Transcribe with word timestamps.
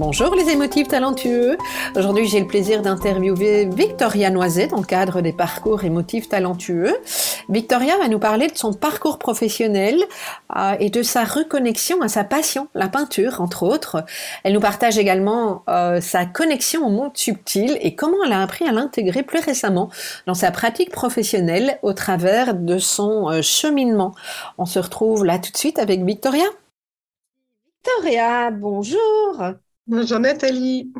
Bonjour 0.00 0.34
les 0.34 0.48
émotifs 0.48 0.88
talentueux. 0.88 1.58
Aujourd'hui, 1.94 2.26
j'ai 2.26 2.40
le 2.40 2.46
plaisir 2.46 2.80
d'interviewer 2.80 3.66
Victoria 3.66 4.30
Noiset 4.30 4.68
dans 4.68 4.78
le 4.78 4.86
cadre 4.86 5.20
des 5.20 5.34
parcours 5.34 5.84
émotifs 5.84 6.26
talentueux. 6.26 6.96
Victoria 7.50 7.98
va 7.98 8.08
nous 8.08 8.18
parler 8.18 8.46
de 8.46 8.56
son 8.56 8.72
parcours 8.72 9.18
professionnel 9.18 9.98
euh, 10.56 10.74
et 10.80 10.88
de 10.88 11.02
sa 11.02 11.24
reconnexion 11.24 12.00
à 12.00 12.08
sa 12.08 12.24
passion, 12.24 12.68
la 12.74 12.88
peinture, 12.88 13.42
entre 13.42 13.62
autres. 13.62 14.02
Elle 14.42 14.54
nous 14.54 14.60
partage 14.60 14.96
également 14.96 15.64
euh, 15.68 16.00
sa 16.00 16.24
connexion 16.24 16.86
au 16.86 16.88
monde 16.88 17.14
subtil 17.14 17.76
et 17.82 17.94
comment 17.94 18.24
elle 18.24 18.32
a 18.32 18.40
appris 18.40 18.64
à 18.64 18.72
l'intégrer 18.72 19.22
plus 19.22 19.40
récemment 19.40 19.90
dans 20.26 20.32
sa 20.32 20.50
pratique 20.50 20.92
professionnelle 20.92 21.78
au 21.82 21.92
travers 21.92 22.54
de 22.54 22.78
son 22.78 23.28
euh, 23.28 23.42
cheminement. 23.42 24.14
On 24.56 24.64
se 24.64 24.78
retrouve 24.78 25.26
là 25.26 25.38
tout 25.38 25.52
de 25.52 25.58
suite 25.58 25.78
avec 25.78 26.02
Victoria. 26.04 26.46
Victoria, 27.84 28.50
bonjour. 28.50 29.52
Bonjour 29.90 30.20
Nathalie. 30.20 30.92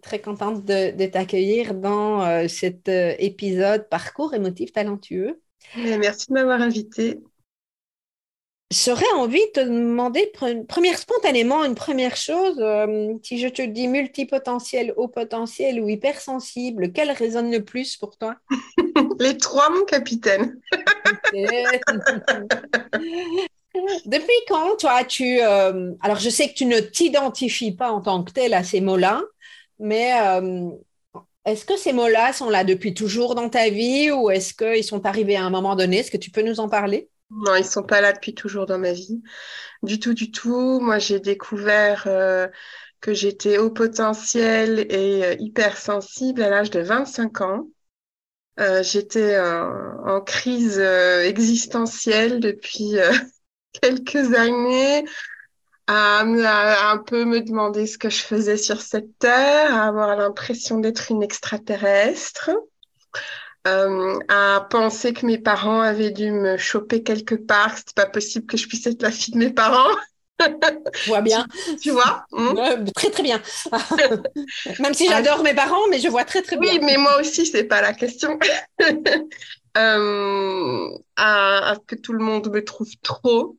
Très 0.00 0.18
contente 0.18 0.64
de, 0.64 1.06
t'accueillir 1.08 1.74
dans 1.74 2.24
euh, 2.24 2.48
cet 2.48 2.88
euh, 2.88 3.14
épisode 3.18 3.86
Parcours 3.90 4.32
émotif 4.32 4.72
talentueux. 4.72 5.42
merci 5.76 6.28
de 6.28 6.32
m'avoir 6.32 6.62
invitée. 6.62 7.20
J'aurais 8.72 9.12
envie 9.14 9.44
de 9.48 9.52
te 9.52 9.60
demander, 9.60 10.32
première 10.66 10.96
spontanément, 10.96 11.66
une 11.66 11.74
première 11.74 12.16
chose. 12.16 12.56
Euh, 12.60 13.12
si 13.22 13.38
je 13.38 13.48
te 13.48 13.60
dis 13.60 13.88
multipotentiel, 13.88 14.94
haut 14.96 15.08
potentiel 15.08 15.78
ou 15.78 15.90
hypersensible, 15.90 16.92
quel 16.92 17.10
résonne 17.10 17.52
le 17.52 17.62
plus 17.62 17.98
pour 17.98 18.16
toi? 18.16 18.36
Les 19.20 19.36
trois, 19.36 19.68
mon 19.68 19.84
capitaine. 19.84 20.58
Depuis 24.06 24.28
quand, 24.48 24.76
toi, 24.76 25.04
tu... 25.04 25.40
Euh, 25.40 25.92
alors, 26.00 26.18
je 26.18 26.30
sais 26.30 26.48
que 26.48 26.54
tu 26.54 26.66
ne 26.66 26.80
t'identifies 26.80 27.72
pas 27.72 27.90
en 27.90 28.00
tant 28.00 28.22
que 28.22 28.32
tel 28.32 28.54
à 28.54 28.64
ces 28.64 28.80
mots-là, 28.80 29.22
mais 29.78 30.12
euh, 30.20 30.70
est-ce 31.44 31.64
que 31.64 31.76
ces 31.76 31.92
mots-là 31.92 32.32
sont 32.32 32.50
là 32.50 32.64
depuis 32.64 32.94
toujours 32.94 33.34
dans 33.34 33.48
ta 33.48 33.68
vie 33.70 34.10
ou 34.10 34.30
est-ce 34.30 34.54
qu'ils 34.54 34.84
sont 34.84 35.06
arrivés 35.06 35.36
à 35.36 35.44
un 35.44 35.50
moment 35.50 35.76
donné? 35.76 35.98
Est-ce 35.98 36.10
que 36.10 36.16
tu 36.16 36.30
peux 36.30 36.42
nous 36.42 36.60
en 36.60 36.68
parler? 36.68 37.08
Non, 37.30 37.54
ils 37.54 37.62
ne 37.62 37.64
sont 37.64 37.82
pas 37.82 38.00
là 38.00 38.12
depuis 38.12 38.34
toujours 38.34 38.66
dans 38.66 38.78
ma 38.78 38.92
vie. 38.92 39.22
Du 39.82 40.00
tout, 40.00 40.14
du 40.14 40.30
tout. 40.30 40.80
Moi, 40.80 40.98
j'ai 40.98 41.20
découvert 41.20 42.04
euh, 42.06 42.48
que 43.00 43.14
j'étais 43.14 43.58
au 43.58 43.70
potentiel 43.70 44.86
et 44.90 45.36
hypersensible 45.38 46.42
à 46.42 46.50
l'âge 46.50 46.70
de 46.70 46.80
25 46.80 47.40
ans. 47.40 47.68
j'étais 48.82 49.38
en 49.40 50.20
crise 50.20 50.78
existentielle 50.78 52.40
depuis 52.40 52.96
quelques 53.72 54.34
années 54.34 55.04
à, 55.86 56.90
un 56.90 56.98
peu 56.98 57.24
me 57.24 57.40
demander 57.40 57.86
ce 57.86 57.98
que 57.98 58.10
je 58.10 58.22
faisais 58.22 58.56
sur 58.56 58.80
cette 58.80 59.18
terre, 59.18 59.74
à 59.74 59.88
avoir 59.88 60.16
l'impression 60.16 60.78
d'être 60.78 61.10
une 61.10 61.22
extraterrestre, 61.22 62.50
euh, 63.66 64.18
à 64.28 64.66
penser 64.70 65.12
que 65.12 65.26
mes 65.26 65.38
parents 65.38 65.80
avaient 65.80 66.12
dû 66.12 66.30
me 66.30 66.56
choper 66.56 67.02
quelque 67.02 67.34
part, 67.34 67.76
c'était 67.76 67.92
pas 67.94 68.06
possible 68.06 68.46
que 68.46 68.56
je 68.56 68.68
puisse 68.68 68.86
être 68.86 69.02
la 69.02 69.10
fille 69.10 69.34
de 69.34 69.38
mes 69.38 69.50
parents. 69.50 69.96
Je 70.40 71.08
vois 71.08 71.20
bien. 71.20 71.46
Tu, 71.82 71.90
vois 71.90 72.24
hmm? 72.32 72.86
Très 72.94 73.10
très 73.10 73.22
bien. 73.22 73.42
Même 74.78 74.94
si 74.94 75.08
j'adore 75.08 75.42
mes 75.42 75.54
parents, 75.54 75.86
mais 75.90 75.98
je 75.98 76.08
vois 76.08 76.24
très 76.24 76.40
très 76.40 76.56
bien. 76.56 76.72
Oui, 76.72 76.80
mais 76.82 76.96
moi 76.96 77.20
aussi, 77.20 77.44
c'est 77.44 77.64
pas 77.64 77.82
la 77.82 77.92
question. 77.92 78.38
euh, 79.76 80.88
à, 81.16 81.70
à, 81.72 81.76
que 81.86 81.96
tout 81.96 82.12
le 82.12 82.24
monde 82.24 82.50
me 82.50 82.64
trouve 82.64 82.90
trop 83.02 83.58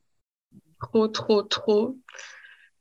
trop, 0.82 1.08
trop, 1.08 1.44
trop, 1.44 1.98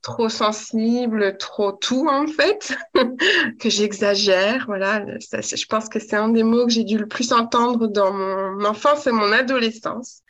trop 0.01 0.29
sensible, 0.29 1.37
trop 1.37 1.71
tout 1.71 2.07
en 2.09 2.27
fait, 2.27 2.75
que 3.59 3.69
j'exagère. 3.69 4.65
Voilà, 4.65 5.05
je 5.19 5.65
pense 5.67 5.89
que 5.89 5.99
c'est 5.99 6.15
un 6.15 6.29
des 6.29 6.43
mots 6.43 6.65
que 6.65 6.71
j'ai 6.71 6.83
dû 6.83 6.97
le 6.97 7.07
plus 7.07 7.31
entendre 7.31 7.87
dans 7.87 8.11
mon 8.11 8.65
enfance 8.65 9.07
et 9.07 9.11
mon 9.11 9.31
adolescence, 9.31 10.21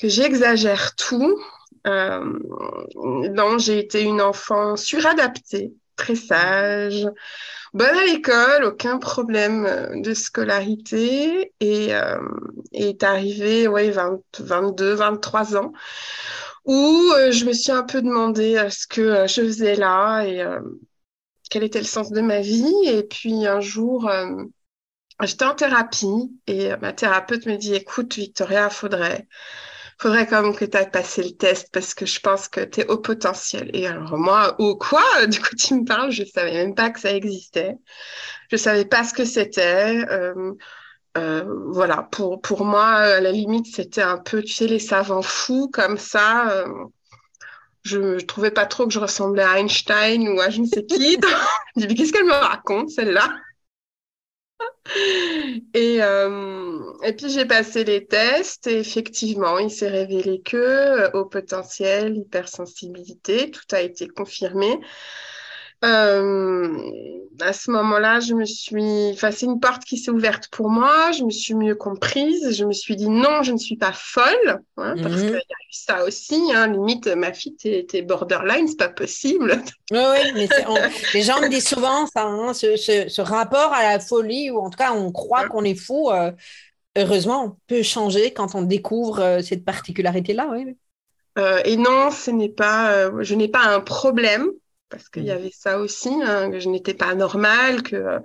que 0.00 0.08
j'exagère 0.08 0.94
tout. 0.96 1.38
Euh, 1.86 2.38
donc 3.34 3.60
j'ai 3.60 3.78
été 3.78 4.02
une 4.02 4.20
enfant 4.20 4.76
suradaptée, 4.76 5.72
très 5.96 6.16
sage, 6.16 7.06
bonne 7.72 7.94
à 7.94 8.04
l'école, 8.04 8.64
aucun 8.64 8.98
problème 8.98 10.02
de 10.02 10.12
scolarité 10.12 11.52
et 11.60 11.94
euh, 11.94 12.18
est 12.72 13.02
arrivé 13.04 13.68
ouais 13.68 13.90
20, 13.90 14.20
22, 14.40 14.94
23 14.94 15.56
ans 15.56 15.72
où 16.68 17.12
euh, 17.16 17.32
je 17.32 17.46
me 17.46 17.52
suis 17.54 17.72
un 17.72 17.82
peu 17.82 18.02
demandé 18.02 18.56
euh, 18.56 18.70
ce 18.70 18.86
que 18.86 19.00
euh, 19.00 19.26
je 19.26 19.40
faisais 19.40 19.74
là 19.74 20.22
et 20.24 20.44
quel 21.50 21.64
était 21.64 21.78
le 21.78 21.86
sens 21.86 22.10
de 22.12 22.20
ma 22.20 22.40
vie. 22.40 22.74
Et 22.86 23.02
puis 23.02 23.46
un 23.46 23.60
jour, 23.60 24.10
j'étais 25.22 25.46
en 25.46 25.54
thérapie 25.54 26.30
et 26.46 26.76
ma 26.76 26.92
thérapeute 26.92 27.46
me 27.46 27.56
dit, 27.56 27.74
écoute, 27.74 28.14
Victoria, 28.16 28.68
faudrait, 28.68 29.26
faudrait 29.98 30.26
quand 30.26 30.42
même 30.42 30.54
que 30.54 30.66
tu 30.66 30.76
ailles 30.76 30.90
passer 30.90 31.22
le 31.22 31.30
test 31.30 31.70
parce 31.72 31.94
que 31.94 32.04
je 32.04 32.20
pense 32.20 32.48
que 32.48 32.60
tu 32.60 32.80
es 32.80 32.86
au 32.88 32.98
potentiel. 32.98 33.70
Et 33.72 33.86
alors 33.86 34.18
moi, 34.18 34.54
ou 34.60 34.76
quoi? 34.76 35.02
Du 35.26 35.40
coup, 35.40 35.56
tu 35.56 35.74
me 35.74 35.86
parles, 35.86 36.10
je 36.10 36.24
savais 36.24 36.52
même 36.52 36.74
pas 36.74 36.90
que 36.90 37.00
ça 37.00 37.14
existait. 37.14 37.76
Je 38.50 38.58
savais 38.58 38.84
pas 38.84 39.04
ce 39.04 39.14
que 39.14 39.24
c'était. 39.24 40.04
Voilà, 41.14 42.08
pour, 42.12 42.40
pour 42.40 42.64
moi, 42.64 42.86
à 42.86 43.20
la 43.20 43.32
limite, 43.32 43.66
c'était 43.74 44.02
un 44.02 44.18
peu, 44.18 44.42
tu 44.42 44.52
sais, 44.52 44.66
les 44.66 44.78
savants 44.78 45.22
fous 45.22 45.68
comme 45.72 45.98
ça. 45.98 46.50
Euh, 46.50 46.66
je 47.82 47.98
ne 47.98 48.20
trouvais 48.20 48.50
pas 48.50 48.66
trop 48.66 48.86
que 48.86 48.92
je 48.92 48.98
ressemblais 48.98 49.42
à 49.42 49.58
Einstein 49.58 50.28
ou 50.28 50.40
à 50.40 50.50
je 50.50 50.60
ne 50.60 50.66
sais 50.66 50.84
qui. 50.84 51.18
je 51.76 51.86
dis, 51.86 51.94
qu'est-ce 51.94 52.12
qu'elle 52.12 52.24
me 52.24 52.32
raconte, 52.32 52.90
celle-là? 52.90 53.28
Et, 55.74 55.98
euh, 56.00 56.92
et 57.02 57.12
puis 57.12 57.28
j'ai 57.30 57.44
passé 57.44 57.84
les 57.84 58.06
tests 58.06 58.66
et 58.66 58.78
effectivement, 58.78 59.58
il 59.58 59.70
s'est 59.70 59.88
révélé 59.88 60.40
que 60.40 61.14
au 61.16 61.26
potentiel, 61.26 62.16
hypersensibilité, 62.16 63.50
tout 63.50 63.66
a 63.72 63.80
été 63.82 64.08
confirmé. 64.08 64.78
Euh, 65.84 66.76
à 67.40 67.52
ce 67.52 67.70
moment-là, 67.70 68.20
je 68.20 68.34
me 68.34 68.44
suis, 68.44 69.10
enfin, 69.12 69.30
c'est 69.30 69.46
une 69.46 69.60
porte 69.60 69.84
qui 69.84 69.96
s'est 69.96 70.10
ouverte 70.10 70.48
pour 70.48 70.70
moi. 70.70 71.12
Je 71.12 71.22
me 71.22 71.30
suis 71.30 71.54
mieux 71.54 71.74
comprise. 71.74 72.56
Je 72.56 72.64
me 72.64 72.72
suis 72.72 72.96
dit 72.96 73.08
non, 73.08 73.42
je 73.42 73.52
ne 73.52 73.58
suis 73.58 73.76
pas 73.76 73.92
folle, 73.92 74.60
hein, 74.76 74.94
parce 75.00 75.14
mhm. 75.14 75.20
qu'il 75.20 75.30
y 75.30 75.34
a 75.34 75.36
eu 75.36 75.70
ça 75.70 76.04
aussi. 76.04 76.50
Hein, 76.54 76.68
limite, 76.68 77.06
ma 77.08 77.32
fille, 77.32 77.54
t'es, 77.56 78.02
borderline, 78.02 78.66
c'est 78.66 78.78
pas 78.78 78.88
possible. 78.88 79.62
Oui, 79.90 79.98
oui, 79.98 80.32
mais 80.34 80.48
les 81.14 81.22
gens 81.22 81.40
me 81.40 81.48
disent 81.48 81.68
souvent 81.68 82.06
ça, 82.06 82.24
hein, 82.24 82.52
ce, 82.54 82.76
ce, 82.76 83.20
rapport 83.20 83.72
à 83.72 83.82
la 83.82 84.00
folie, 84.00 84.50
ou 84.50 84.58
en 84.58 84.70
tout 84.70 84.78
cas, 84.78 84.92
on 84.92 85.12
croit 85.12 85.48
qu'on 85.48 85.64
est 85.64 85.74
fou. 85.74 86.10
Euh, 86.10 86.32
heureusement, 86.96 87.44
on 87.44 87.56
peut 87.66 87.82
changer 87.82 88.32
quand 88.32 88.54
on 88.54 88.62
découvre 88.62 89.20
euh, 89.20 89.42
cette 89.42 89.64
particularité-là. 89.64 90.48
Oui. 90.50 90.76
Euh, 91.38 91.60
et 91.64 91.76
non, 91.76 92.10
ce 92.10 92.32
n'est 92.32 92.48
pas, 92.48 93.10
je 93.22 93.34
n'ai 93.36 93.46
pas 93.46 93.62
un 93.62 93.80
problème 93.80 94.50
parce 94.90 95.08
qu'il 95.08 95.24
y 95.24 95.28
mm. 95.28 95.36
avait 95.36 95.52
ça 95.52 95.78
aussi, 95.78 96.10
hein, 96.22 96.50
que 96.50 96.60
je 96.60 96.68
n'étais 96.68 96.94
pas 96.94 97.14
normale, 97.14 97.82
que 97.82 98.20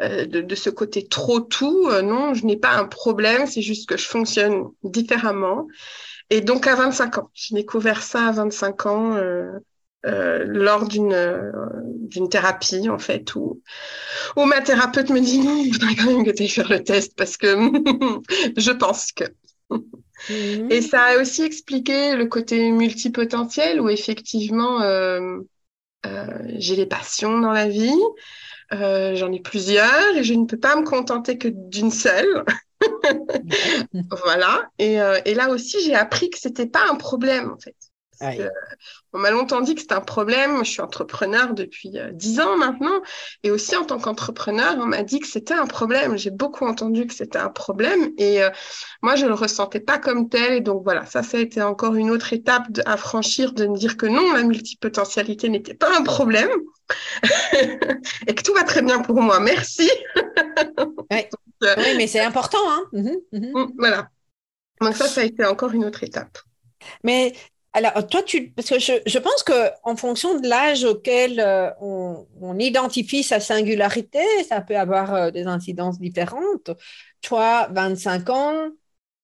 euh, 0.00 0.26
de, 0.26 0.54
ce 0.54 0.70
côté 0.70 1.06
trop 1.06 1.40
tout, 1.40 1.88
euh, 1.88 2.02
non, 2.02 2.34
je 2.34 2.44
n'ai 2.46 2.56
pas 2.56 2.74
un 2.74 2.86
problème, 2.86 3.46
c'est 3.46 3.62
juste 3.62 3.88
que 3.88 3.96
je 3.96 4.06
fonctionne 4.06 4.64
différemment. 4.82 5.66
Et 6.30 6.40
donc 6.40 6.66
à 6.66 6.74
25 6.74 7.18
ans, 7.18 7.30
j'ai 7.34 7.54
découvert 7.54 8.02
ça 8.02 8.26
à 8.26 8.32
25 8.32 8.86
ans, 8.86 9.14
euh, 9.16 9.52
euh, 10.06 10.44
lors 10.46 10.86
d'une 10.86 11.52
d'une 12.08 12.28
thérapie 12.28 12.90
en 12.90 12.98
fait 12.98 13.34
où 13.36 13.62
où 14.36 14.44
ma 14.44 14.60
thérapeute 14.60 15.08
me 15.08 15.20
dit 15.20 15.38
non 15.38 15.56
il 15.64 15.72
faudrait 15.72 15.94
quand 15.94 16.12
même 16.12 16.26
que 16.26 16.30
tu 16.30 16.42
ailles 16.42 16.48
faire 16.50 16.68
le 16.68 16.82
test 16.82 17.16
parce 17.16 17.38
que 17.38 17.46
je 18.58 18.70
pense 18.72 19.12
que 19.12 19.24
mhm. 19.70 20.70
et 20.70 20.82
ça 20.82 21.04
a 21.04 21.16
aussi 21.22 21.42
expliqué 21.42 22.16
le 22.16 22.26
côté 22.26 22.70
multipotentiel 22.70 23.80
où 23.80 23.88
effectivement 23.88 24.82
euh, 24.82 25.38
euh, 25.38 25.40
j'ai 26.56 26.76
des 26.76 26.86
passions 26.86 27.38
dans 27.38 27.52
la 27.52 27.68
vie. 27.68 27.94
Euh, 28.72 29.14
j'en 29.14 29.30
ai 29.30 29.40
plusieurs 29.40 30.16
et 30.16 30.24
je 30.24 30.34
ne 30.34 30.46
peux 30.46 30.58
pas 30.58 30.76
me 30.76 30.84
contenter 30.84 31.38
que 31.38 31.48
d'une 31.48 31.90
seule. 31.90 32.44
Voilà. 34.24 34.68
Et, 34.78 34.94
et 35.24 35.34
là 35.34 35.48
aussi 35.48 35.82
j'ai 35.82 35.94
appris 35.94 36.28
que 36.30 36.38
c'était 36.38 36.66
pas 36.66 36.84
un 36.90 36.96
problème 36.96 37.50
en 37.50 37.58
fait 37.58 37.74
on 39.12 39.18
m'a 39.18 39.30
longtemps 39.30 39.60
dit 39.60 39.74
que 39.74 39.80
c'était 39.80 39.94
un 39.94 40.00
problème. 40.00 40.64
Je 40.64 40.70
suis 40.70 40.80
entrepreneur 40.80 41.54
depuis 41.54 41.98
euh, 41.98 42.10
dix 42.12 42.40
ans 42.40 42.56
maintenant. 42.56 43.00
Et 43.42 43.50
aussi, 43.50 43.76
en 43.76 43.84
tant 43.84 43.98
qu'entrepreneur, 43.98 44.76
on 44.78 44.86
m'a 44.86 45.02
dit 45.02 45.20
que 45.20 45.26
c'était 45.26 45.54
un 45.54 45.66
problème. 45.66 46.16
J'ai 46.16 46.30
beaucoup 46.30 46.66
entendu 46.66 47.06
que 47.06 47.14
c'était 47.14 47.38
un 47.38 47.48
problème. 47.48 48.10
Et 48.18 48.42
euh, 48.42 48.50
moi, 49.02 49.16
je 49.16 49.24
ne 49.24 49.28
le 49.28 49.34
ressentais 49.34 49.80
pas 49.80 49.98
comme 49.98 50.28
tel. 50.28 50.54
Et 50.54 50.60
donc, 50.60 50.82
voilà, 50.84 51.06
ça, 51.06 51.22
ça 51.22 51.38
a 51.38 51.40
été 51.40 51.62
encore 51.62 51.94
une 51.94 52.10
autre 52.10 52.32
étape 52.32 52.66
à 52.86 52.96
franchir 52.96 53.52
de 53.52 53.66
me 53.66 53.76
dire 53.76 53.96
que 53.96 54.06
non, 54.06 54.32
la 54.32 54.42
multipotentialité 54.42 55.48
n'était 55.48 55.74
pas 55.74 55.96
un 55.96 56.02
problème. 56.02 56.50
et 58.26 58.34
que 58.34 58.42
tout 58.42 58.52
va 58.54 58.64
très 58.64 58.82
bien 58.82 59.00
pour 59.00 59.20
moi. 59.20 59.40
Merci. 59.40 59.90
Euh, 61.62 61.74
oui. 61.78 61.94
mais 61.96 62.06
c'est 62.06 62.20
important. 62.20 62.58
Hein. 62.68 62.82
Mhm, 62.92 63.16
mhm. 63.32 63.52
Mm, 63.54 63.72
voilà. 63.78 64.08
Donc 64.80 64.96
ça, 64.96 65.06
ça 65.06 65.22
a 65.22 65.24
été 65.24 65.44
encore 65.44 65.72
une 65.72 65.84
autre 65.84 66.02
étape. 66.02 66.38
Mais 67.02 67.32
alors, 67.74 68.06
toi, 68.06 68.22
tu, 68.22 68.50
parce 68.52 68.68
que 68.68 68.78
je, 68.78 68.92
je 69.04 69.18
pense 69.18 69.42
qu'en 69.42 69.96
fonction 69.96 70.38
de 70.38 70.48
l'âge 70.48 70.84
auquel 70.84 71.40
euh, 71.40 71.70
on, 71.80 72.24
on, 72.40 72.56
identifie 72.60 73.24
sa 73.24 73.40
singularité, 73.40 74.20
ça 74.48 74.60
peut 74.60 74.76
avoir 74.78 75.12
euh, 75.12 75.30
des 75.32 75.46
incidences 75.48 75.98
différentes. 75.98 76.70
Toi, 77.20 77.66
25 77.72 78.30
ans, 78.30 78.68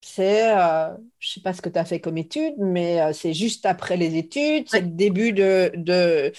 c'est, 0.00 0.50
euh, 0.52 0.88
je 1.20 1.28
ne 1.28 1.32
sais 1.34 1.40
pas 1.42 1.52
ce 1.52 1.62
que 1.62 1.68
tu 1.68 1.78
as 1.78 1.84
fait 1.84 2.00
comme 2.00 2.18
étude, 2.18 2.54
mais 2.58 3.12
c'est 3.12 3.34
juste 3.34 3.66
après 3.66 3.96
les 3.96 4.16
études, 4.16 4.68
c'est 4.68 4.80
le 4.80 4.88
début 4.88 5.32
de, 5.32 5.70
de 5.76 6.32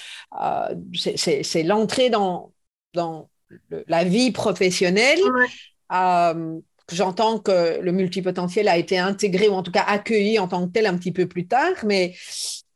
c'est 0.93 1.63
l'entrée 1.63 2.09
dans, 2.09 2.51
dans 2.93 3.29
la 3.87 4.03
vie 4.03 4.31
professionnelle. 4.31 5.19
J'entends 6.91 7.39
que 7.39 7.79
le 7.79 7.91
multipotentiel 7.91 8.67
a 8.67 8.77
été 8.77 8.97
intégré 8.97 9.47
ou 9.47 9.53
en 9.53 9.63
tout 9.63 9.71
cas 9.71 9.83
accueilli 9.87 10.39
en 10.39 10.47
tant 10.47 10.67
que 10.67 10.71
tel 10.71 10.85
un 10.85 10.97
petit 10.97 11.11
peu 11.11 11.27
plus 11.27 11.47
tard, 11.47 11.73
mais 11.83 12.13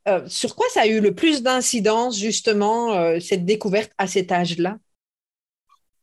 euh, 0.07 0.21
sur 0.27 0.55
quoi 0.55 0.67
ça 0.69 0.81
a 0.81 0.87
eu 0.87 0.99
le 0.99 1.15
plus 1.15 1.41
d'incidence 1.41 2.19
justement 2.19 2.93
euh, 2.93 3.19
cette 3.19 3.45
découverte 3.45 3.91
à 3.97 4.07
cet 4.07 4.31
âge-là? 4.31 4.77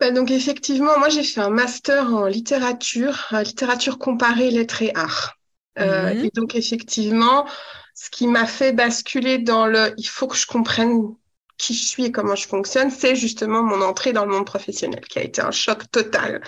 Bah, 0.00 0.10
donc 0.10 0.30
effectivement, 0.30 0.98
moi 0.98 1.08
j'ai 1.08 1.22
fait 1.22 1.40
un 1.40 1.50
master 1.50 2.12
en 2.12 2.26
littérature, 2.26 3.28
littérature 3.44 3.98
comparée, 3.98 4.50
lettres 4.50 4.82
et 4.82 4.92
arts. 4.96 5.38
Euh, 5.78 6.12
mhm. 6.12 6.24
Et 6.24 6.30
donc 6.34 6.54
effectivement, 6.56 7.46
ce 7.94 8.10
qui 8.10 8.26
m'a 8.26 8.46
fait 8.46 8.72
basculer 8.72 9.38
dans 9.38 9.66
le 9.66 9.94
il 9.96 10.08
faut 10.08 10.26
que 10.26 10.36
je 10.36 10.46
comprenne 10.46 11.14
qui 11.62 11.74
je 11.74 11.86
suis 11.86 12.06
et 12.06 12.12
comment 12.12 12.34
je 12.34 12.48
fonctionne, 12.48 12.90
c'est 12.90 13.14
justement 13.14 13.62
mon 13.62 13.80
entrée 13.82 14.12
dans 14.12 14.26
le 14.26 14.32
monde 14.32 14.44
professionnel 14.44 15.00
qui 15.00 15.20
a 15.20 15.22
été 15.22 15.40
un 15.40 15.52
choc 15.52 15.88
total 15.92 16.42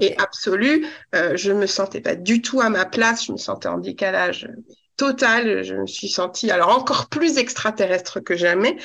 et 0.00 0.16
absolu. 0.18 0.86
Euh, 1.14 1.36
je 1.36 1.50
me 1.50 1.66
sentais 1.66 2.00
pas 2.00 2.14
du 2.14 2.40
tout 2.40 2.60
à 2.60 2.70
ma 2.70 2.86
place, 2.86 3.26
je 3.26 3.32
me 3.32 3.36
sentais 3.36 3.68
en 3.68 3.78
décalage 3.78 4.48
total. 4.96 5.64
Je 5.64 5.74
me 5.74 5.86
suis 5.86 6.08
sentie 6.08 6.52
alors 6.52 6.68
encore 6.68 7.08
plus 7.08 7.36
extraterrestre 7.36 8.20
que 8.20 8.36
jamais 8.36 8.76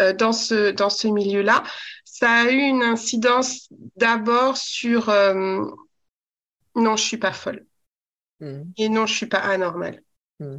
euh, 0.00 0.14
dans 0.14 0.32
ce 0.32 0.70
dans 0.70 0.90
ce 0.90 1.08
milieu-là. 1.08 1.62
Ça 2.04 2.30
a 2.30 2.44
eu 2.44 2.58
une 2.58 2.82
incidence 2.82 3.68
d'abord 3.96 4.56
sur 4.56 5.10
euh, 5.10 5.62
non, 6.74 6.96
je 6.96 7.04
suis 7.04 7.18
pas 7.18 7.32
folle 7.32 7.66
mmh. 8.40 8.62
et 8.78 8.88
non, 8.88 9.04
je 9.04 9.14
suis 9.14 9.26
pas 9.26 9.40
anormale. 9.40 10.00
Mmh. 10.40 10.58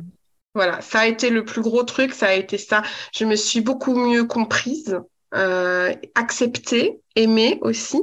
Voilà, 0.55 0.79
ça 0.81 1.01
a 1.01 1.05
été 1.05 1.29
le 1.29 1.43
plus 1.43 1.61
gros 1.61 1.83
truc, 1.83 2.13
ça 2.13 2.27
a 2.27 2.33
été 2.33 2.57
ça. 2.57 2.81
Je 3.13 3.25
me 3.25 3.35
suis 3.35 3.59
beaucoup 3.59 3.93
mieux 3.93 4.23
comprise, 4.23 4.99
euh, 5.35 5.93
acceptée, 6.15 7.01
aimée 7.17 7.59
aussi, 7.61 8.01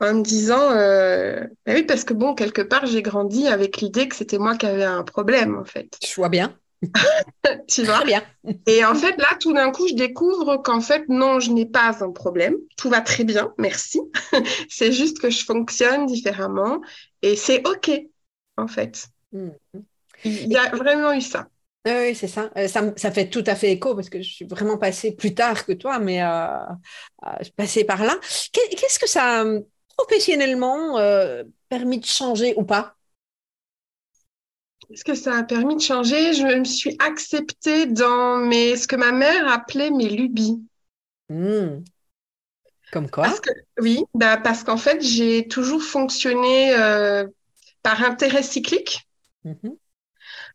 en 0.00 0.14
me 0.14 0.22
disant, 0.22 0.70
euh, 0.70 1.40
bah 1.66 1.72
oui, 1.74 1.82
parce 1.82 2.04
que 2.04 2.14
bon, 2.14 2.34
quelque 2.34 2.62
part, 2.62 2.86
j'ai 2.86 3.02
grandi 3.02 3.48
avec 3.48 3.78
l'idée 3.78 4.06
que 4.06 4.14
c'était 4.14 4.38
moi 4.38 4.56
qui 4.56 4.66
avais 4.66 4.84
un 4.84 5.02
problème, 5.02 5.58
en 5.58 5.64
fait. 5.64 5.98
Je 6.06 6.14
vois 6.14 6.28
bien. 6.28 6.56
tu 7.68 7.82
vois? 7.82 8.04
Bien. 8.04 8.22
Et 8.66 8.84
en 8.84 8.94
fait, 8.94 9.16
là, 9.16 9.36
tout 9.40 9.52
d'un 9.52 9.72
coup, 9.72 9.88
je 9.88 9.94
découvre 9.94 10.58
qu'en 10.58 10.80
fait, 10.80 11.02
non, 11.08 11.40
je 11.40 11.50
n'ai 11.50 11.66
pas 11.66 12.04
un 12.04 12.12
problème. 12.12 12.54
Tout 12.76 12.90
va 12.90 13.00
très 13.00 13.24
bien, 13.24 13.52
merci. 13.58 14.00
c'est 14.68 14.92
juste 14.92 15.18
que 15.18 15.30
je 15.30 15.44
fonctionne 15.44 16.06
différemment 16.06 16.80
et 17.22 17.34
c'est 17.34 17.66
OK, 17.66 17.90
en 18.56 18.68
fait. 18.68 19.08
Mmh. 19.32 19.48
Il 20.24 20.52
y 20.52 20.56
a 20.56 20.70
vraiment 20.70 21.12
eu 21.12 21.20
ça. 21.20 21.48
Oui, 21.88 22.14
c'est 22.14 22.28
ça. 22.28 22.50
Euh, 22.56 22.68
ça. 22.68 22.92
ça. 22.96 23.10
fait 23.10 23.30
tout 23.30 23.44
à 23.46 23.54
fait 23.54 23.72
écho 23.72 23.94
parce 23.94 24.10
que 24.10 24.20
je 24.20 24.28
suis 24.28 24.44
vraiment 24.44 24.76
passée 24.76 25.12
plus 25.12 25.34
tard 25.34 25.64
que 25.64 25.72
toi, 25.72 25.98
mais 25.98 26.22
euh, 26.22 26.26
euh 26.26 27.30
je 27.38 27.44
suis 27.44 27.52
passée 27.52 27.84
par 27.84 28.04
là. 28.04 28.18
Qu'est-ce 28.52 28.98
que 28.98 29.08
ça 29.08 29.42
a 29.42 29.44
professionnellement 29.96 30.98
euh, 30.98 31.44
permis 31.68 31.98
de 31.98 32.06
changer 32.06 32.54
ou 32.56 32.64
pas? 32.64 32.94
Qu'est-ce 34.88 35.04
que 35.04 35.14
ça 35.14 35.36
a 35.36 35.42
permis 35.42 35.76
de 35.76 35.80
changer? 35.80 36.32
Je 36.34 36.58
me 36.58 36.64
suis 36.64 36.96
acceptée 36.98 37.86
dans 37.86 38.38
mes, 38.38 38.76
ce 38.76 38.86
que 38.86 38.96
ma 38.96 39.12
mère 39.12 39.50
appelait 39.50 39.90
mes 39.90 40.08
lubies. 40.08 40.62
Mmh. 41.28 41.84
Comme 42.92 43.10
quoi? 43.10 43.34
Oui, 43.80 44.02
bah 44.14 44.38
parce 44.38 44.64
qu'en 44.64 44.78
fait, 44.78 45.02
j'ai 45.02 45.46
toujours 45.46 45.82
fonctionné 45.82 46.72
par 47.82 48.02
intérêt 48.02 48.42
cyclique. 48.42 49.06
Mmh 49.44 49.68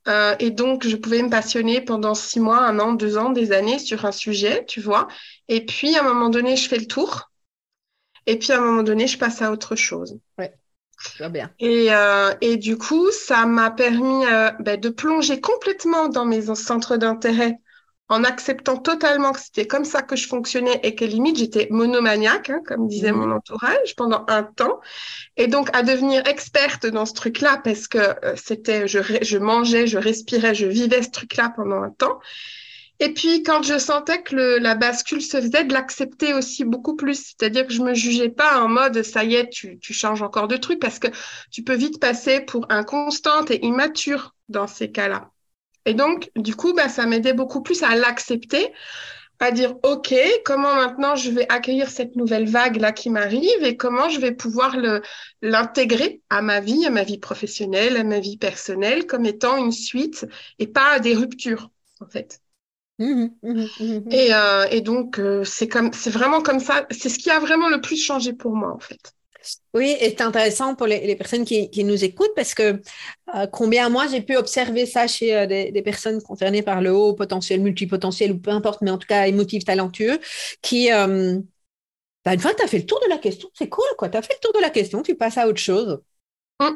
euh, 0.08 0.36
et 0.40 0.52
donc, 0.52 0.88
je 0.88 0.96
pouvais 0.96 1.22
me 1.22 1.30
passionner 1.30 1.82
pendant 1.82 2.16
six 2.16 2.40
mois, 2.40 2.60
un 2.60 2.80
an, 2.80 2.94
deux 2.94 3.18
ans, 3.18 3.30
des 3.30 3.52
années 3.52 3.80
sur 3.80 4.06
un 4.06 4.12
sujet, 4.12 4.66
tu 4.66 4.82
vois. 4.82 5.08
Et 5.48 5.66
puis, 5.66 5.96
à 5.96 6.02
un 6.02 6.04
moment 6.04 6.30
donné, 6.30 6.56
je 6.56 6.68
fais 6.68 6.78
le 6.78 6.88
tour. 6.88 7.32
Et 8.26 8.38
puis, 8.38 8.52
à 8.52 8.58
un 8.58 8.62
moment 8.62 8.84
donné, 8.84 9.08
je 9.08 9.18
passe 9.18 9.42
à 9.42 9.52
autre 9.52 9.76
chose. 9.76 10.20
Ouais. 10.38 10.54
Bien. 11.30 11.52
Et, 11.60 11.94
euh, 11.94 12.34
et 12.42 12.58
du 12.58 12.78
coup, 12.78 13.12
ça 13.12 13.46
m'a 13.46 13.72
permis 13.72 14.26
euh, 14.26 14.52
ben, 14.60 14.80
de 14.80 14.90
plonger 14.90 15.42
complètement 15.42 16.08
dans 16.08 16.26
mes 16.26 16.54
centres 16.56 16.98
d'intérêt 16.98 17.60
en 18.10 18.24
acceptant 18.24 18.78
totalement 18.78 19.32
que 19.32 19.40
c'était 19.40 19.66
comme 19.66 19.86
ça 19.86 20.02
que 20.02 20.16
je 20.16 20.28
fonctionnais 20.28 20.80
et 20.84 20.94
que 20.94 21.06
limite 21.06 21.38
j'étais 21.38 21.68
monomaniaque, 21.72 22.50
hein, 22.50 22.62
comme 22.66 22.88
disait 22.88 23.12
mmh. 23.12 23.16
mon 23.16 23.32
entourage, 23.32 23.96
pendant 23.96 24.26
un 24.28 24.44
temps. 24.44 24.82
Et 25.38 25.48
donc 25.48 25.70
à 25.74 25.84
devenir 25.84 26.28
experte 26.28 26.86
dans 26.86 27.06
ce 27.06 27.14
truc-là 27.14 27.62
parce 27.64 27.88
que 27.88 27.98
euh, 27.98 28.36
c'était, 28.36 28.88
je, 28.88 29.00
je 29.22 29.38
mangeais, 29.38 29.88
je 29.88 29.98
respirais, 29.98 30.54
je 30.54 30.66
vivais 30.66 31.02
ce 31.02 31.12
truc-là 31.12 31.54
pendant 31.56 31.82
un 31.82 31.92
temps. 31.92 32.20
Et 33.00 33.14
puis 33.14 33.42
quand 33.44 33.64
je 33.64 33.78
sentais 33.78 34.22
que 34.22 34.36
le, 34.36 34.58
la 34.60 34.76
bascule 34.76 35.22
se 35.22 35.42
faisait, 35.42 35.64
de 35.64 35.74
l'accepter 35.74 36.34
aussi 36.34 36.64
beaucoup 36.66 36.96
plus. 36.96 37.34
C'est-à-dire 37.38 37.66
que 37.68 37.74
je 37.74 37.82
me 37.82 37.94
jugeais 37.94 38.30
pas 38.30 38.62
en 38.62 38.68
mode 38.68 39.02
ça 39.04 39.24
y 39.24 39.36
est, 39.36 39.50
tu, 39.50 39.80
tu 39.80 39.94
changes 39.94 40.22
encore 40.22 40.48
de 40.48 40.58
trucs 40.58 40.80
parce 40.80 41.00
que 41.00 41.08
tu 41.52 41.64
peux 41.64 41.76
vite 41.76 42.00
passer 42.00 42.42
pour 42.42 42.66
inconstante 42.70 43.50
et 43.50 43.66
immature 43.66 44.36
dans 44.50 44.68
ces 44.68 44.92
cas-là. 44.92 45.33
Et 45.86 45.94
donc, 45.94 46.32
du 46.36 46.56
coup, 46.56 46.74
bah, 46.74 46.90
ça 46.90 47.06
m'aidait 47.06 47.34
beaucoup 47.34 47.62
plus 47.62 47.84
à 47.84 47.96
l'accepter, 47.96 48.72
à 49.44 49.52
dire, 49.52 49.76
OK, 49.84 50.14
comment 50.46 50.76
maintenant 50.76 51.16
je 51.16 51.30
vais 51.30 51.46
accueillir 51.52 51.90
cette 51.90 52.16
nouvelle 52.16 52.48
vague-là 52.48 52.94
qui 52.94 53.10
m'arrive 53.10 53.64
et 53.64 53.76
comment 53.76 54.08
je 54.08 54.20
vais 54.20 54.32
pouvoir 54.32 54.78
l'intégrer 55.42 56.22
à 56.30 56.42
ma 56.42 56.62
vie, 56.62 56.86
à 56.86 56.90
ma 56.90 57.04
vie 57.04 57.18
professionnelle, 57.18 57.98
à 57.98 58.04
ma 58.06 58.20
vie 58.20 58.38
personnelle, 58.38 59.06
comme 59.06 59.26
étant 59.26 59.58
une 59.58 59.74
suite 59.74 60.26
et 60.60 60.68
pas 60.68 61.00
des 61.00 61.14
ruptures, 61.14 61.72
en 62.00 62.08
fait. 62.08 62.40
Mmh 63.00 63.28
mmh 63.42 63.66
mmh 63.80 64.12
et, 64.12 64.34
euh, 64.34 64.66
et, 64.72 64.80
donc, 64.82 65.20
euh, 65.20 65.44
c'est 65.44 65.68
comme, 65.68 65.92
c'est 65.92 66.12
vraiment 66.12 66.42
comme 66.42 66.60
ça. 66.60 66.86
C'est 66.92 67.10
ce 67.10 67.20
qui 67.20 67.30
a 67.30 67.40
vraiment 67.40 67.68
le 67.68 67.82
plus 67.82 67.98
changé 67.98 68.34
pour 68.34 68.56
moi, 68.56 68.72
en 68.74 68.80
fait. 68.80 69.14
Oui, 69.74 69.96
c'est 70.00 70.22
intéressant 70.22 70.76
pour 70.76 70.88
les, 70.88 71.16
personnes 71.16 71.46
qui, 71.46 71.84
nous 71.84 72.04
écoutent 72.04 72.34
parce 72.36 72.54
que 72.54 72.82
euh, 73.36 73.48
combien 73.48 73.90
moi 73.90 74.08
j'ai 74.08 74.22
pu 74.22 74.36
observer 74.38 74.86
ça 74.86 75.08
chez 75.08 75.36
euh, 75.36 75.46
des, 75.48 75.82
personnes 75.82 76.22
concernées 76.22 76.62
par 76.62 76.82
le 76.82 76.92
haut 76.94 77.14
potentiel, 77.14 77.62
multipotentiel 77.62 78.32
ou 78.32 78.40
peu 78.40 78.52
importe, 78.52 78.82
mais 78.82 78.92
en 78.92 78.98
tout 78.98 79.08
cas 79.08 79.28
émotif, 79.28 79.66
talentueux, 79.66 80.20
qui, 80.62 80.92
euh, 80.92 81.40
bah, 82.26 82.34
une 82.34 82.40
fois 82.40 82.54
tu 82.54 82.64
as 82.64 82.68
fait 82.68 82.80
le 82.80 82.86
tour 82.86 83.00
de 83.04 83.10
la 83.10 83.18
question, 83.18 83.50
c'est 83.54 83.70
cool, 83.70 83.86
quoi. 83.98 84.10
Tu 84.10 84.18
as 84.18 84.22
fait 84.22 84.36
le 84.36 84.40
tour 84.40 84.54
de 84.54 84.62
la 84.62 84.70
question, 84.70 85.02
tu 85.02 85.16
passes 85.16 85.38
à 85.38 85.48
autre 85.48 85.60
chose. 85.60 86.02
Mmh. 86.60 86.70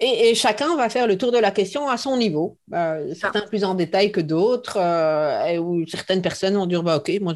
Et, 0.00 0.34
chacun 0.34 0.76
va 0.76 0.88
faire 0.88 1.06
le 1.06 1.18
tour 1.18 1.32
de 1.32 1.38
la 1.38 1.50
question 1.50 1.88
à 1.88 1.96
son 1.96 2.16
niveau. 2.16 2.56
Euh, 2.72 3.14
certains 3.14 3.40
plus 3.40 3.64
en 3.64 3.74
détail 3.74 4.12
que 4.12 4.20
d'autres, 4.20 4.78
euh, 4.78 5.58
ou 5.58 5.86
certaines 5.86 6.22
personnes 6.22 6.54
vont 6.54 6.66
dire 6.66 6.82
bah, 6.82 6.96
Ok, 6.96 7.10
moi 7.20 7.34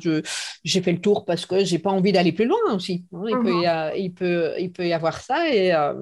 j'ai 0.62 0.80
fait 0.80 0.92
le 0.92 1.00
tour 1.00 1.24
parce 1.24 1.44
que 1.44 1.64
j'ai 1.64 1.78
pas 1.78 1.90
envie 1.90 2.12
d'aller 2.12 2.32
plus 2.32 2.46
loin 2.46 2.74
aussi. 2.74 3.04
Hein. 3.12 3.24
Il, 3.28 3.38
peut 3.40 3.50
y 3.50 3.66
mhm. 3.66 3.92
il, 3.96 4.14
peut, 4.14 4.52
il 4.58 4.72
peut 4.72 4.86
y 4.86 4.92
avoir 4.92 5.20
ça 5.20 5.52
et 5.52 5.74
euh, 5.74 5.92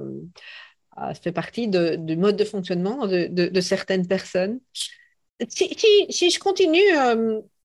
ça 0.97 1.15
fait 1.15 1.33
partie 1.33 1.69
de, 1.69 1.97
du 1.97 2.17
mode 2.17 2.37
de 2.37 2.45
fonctionnement 2.45 3.07
de, 3.07 3.27
de, 3.27 3.61
certaines 3.61 4.07
personnes. 4.07 4.61
Si, 5.49 5.75
si, 5.79 6.07
si 6.11 6.31
je 6.31 6.39
continue 6.39 6.79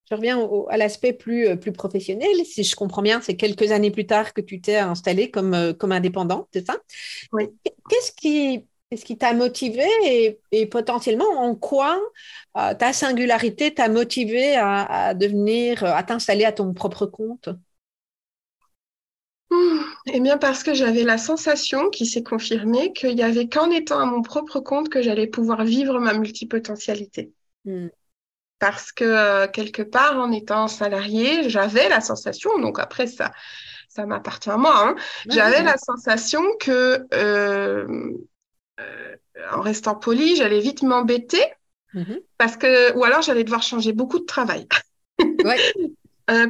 je 0.09 0.15
reviens 0.15 0.47
à 0.69 0.77
l'aspect 0.77 1.13
plus, 1.13 1.47
euh, 1.47 1.55
plus 1.55 1.71
professionnel. 1.71 2.45
Si 2.45 2.63
je 2.63 2.75
comprends 2.75 3.01
bien, 3.01 3.21
c'est 3.21 3.35
quelques 3.35 3.71
années 3.71 3.91
plus 3.91 4.05
tard 4.05 4.33
que 4.33 4.41
tu 4.41 4.61
t'es 4.61 4.77
installée 4.77 5.31
comme, 5.31 5.53
euh, 5.53 5.73
comme 5.73 5.91
indépendante, 5.91 6.47
c'est 6.53 6.65
ça? 6.65 6.77
Oui. 7.31 7.45
Qu'est-ce 7.89 8.11
qui 8.11 8.65
Qu'est-ce 8.89 9.05
qui 9.05 9.17
t'a 9.17 9.33
motivé 9.33 9.85
et, 10.51 10.65
potentiellement 10.67 11.29
en 11.39 11.55
quoi 11.55 11.99
euh, 12.57 12.73
ta 12.75 12.93
singularité 12.93 13.73
t'a 13.73 13.89
motivé 13.89 14.55
à, 14.55 15.13
devenir, 15.13 15.83
à 15.83 16.03
t'installer 16.03 16.45
à 16.45 16.51
ton 16.51 16.73
propre 16.73 17.05
compte? 17.05 17.49
Eh 20.07 20.19
bien, 20.19 20.37
parce 20.37 20.63
que 20.63 20.73
j'avais 20.73 21.03
la 21.03 21.17
sensation 21.17 21.89
qui 21.89 22.05
s'est 22.05 22.23
confirmée 22.23 22.93
qu'il 22.93 23.15
n'y 23.15 23.23
avait 23.23 23.47
qu'en 23.47 23.71
étant 23.71 23.99
à 23.99 24.05
mon 24.05 24.21
propre 24.21 24.59
compte 24.59 24.89
que 24.89 25.01
j'allais 25.01 25.27
pouvoir 25.27 25.63
vivre 25.63 25.99
ma 25.99 26.13
multipotentialité. 26.13 27.31
Hmm 27.63 27.87
parce 28.59 28.91
que 28.91 29.03
euh, 29.03 29.47
quelque 29.47 29.81
part, 29.81 30.17
en 30.17 30.31
étant 30.31 30.67
salarié, 30.67 31.49
j'avais 31.49 31.89
la 31.89 32.01
sensation, 32.01 32.57
donc 32.59 32.79
après 32.79 33.07
ça, 33.07 33.31
ça 33.89 34.05
m'appartient 34.05 34.49
à 34.49 34.57
moi, 34.57 34.73
hein, 34.75 34.95
j'avais 35.29 35.63
la 35.63 35.77
sensation 35.77 36.41
que 36.59 36.71
euh, 36.71 37.05
euh, 37.13 38.13
en 39.51 39.61
restant 39.61 39.95
poli, 39.95 40.35
j'allais 40.35 40.59
vite 40.59 40.83
m'embêter 40.83 41.43
mm-hmm. 41.93 42.21
parce 42.37 42.57
que, 42.57 42.93
ou 42.97 43.03
alors 43.03 43.21
j'allais 43.21 43.43
devoir 43.43 43.63
changer 43.63 43.93
beaucoup 43.93 44.19
de 44.19 44.25
travail. 44.25 44.67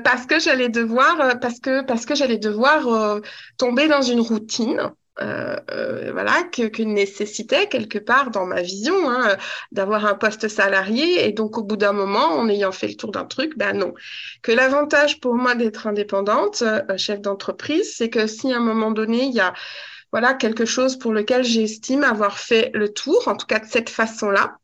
parce 0.04 0.26
que 0.26 0.40
j'allais 0.40 0.70
devoir, 0.70 1.40
parce 1.40 1.60
que 1.60 1.84
parce 1.84 2.06
que 2.06 2.16
j'allais 2.16 2.38
devoir 2.38 3.22
tomber 3.58 3.88
dans 3.88 4.02
une 4.02 4.22
routine 4.22 4.92
euh, 5.22 5.56
euh, 5.72 6.12
voilà, 6.12 6.44
qu'une 6.44 6.94
nécessité 6.94 7.68
quelque 7.70 7.98
part 7.98 8.32
dans 8.32 8.46
ma 8.46 8.62
vision 8.62 9.10
hein, 9.10 9.38
d'avoir 9.72 10.06
un 10.06 10.16
poste 10.16 10.50
salarié 10.50 11.26
et 11.26 11.32
donc 11.32 11.58
au 11.58 11.64
bout 11.64 11.78
d'un 11.78 11.94
moment, 11.94 12.34
en 12.34 12.50
ayant 12.50 12.74
fait 12.74 12.90
le 12.90 12.96
tour 12.96 13.12
d'un 13.12 13.24
truc, 13.24 13.58
ben 13.58 13.78
non. 13.78 13.94
Que 14.42 14.52
l'avantage 14.52 15.22
pour 15.22 15.36
moi 15.36 15.56
d'être 15.56 15.88
indépendante, 15.88 16.64
euh, 16.64 16.82
chef 16.98 17.22
d'entreprise, 17.22 17.96
c'est 17.96 18.10
que 18.10 18.28
si 18.28 18.52
à 18.52 18.58
un 18.58 18.60
moment 18.60 18.92
donné 18.92 19.24
il 19.24 19.34
y 19.34 19.40
a 19.40 19.54
voilà 20.16 20.34
quelque 20.34 20.64
chose 20.64 20.98
pour 20.98 21.12
lequel 21.12 21.44
j'estime 21.44 22.06
avoir 22.06 22.40
fait 22.40 22.72
le 22.74 22.94
tour, 22.94 23.28
en 23.28 23.36
tout 23.36 23.46
cas 23.46 23.60
de 23.60 23.66
cette 23.66 23.90
façon-là, 23.90 24.56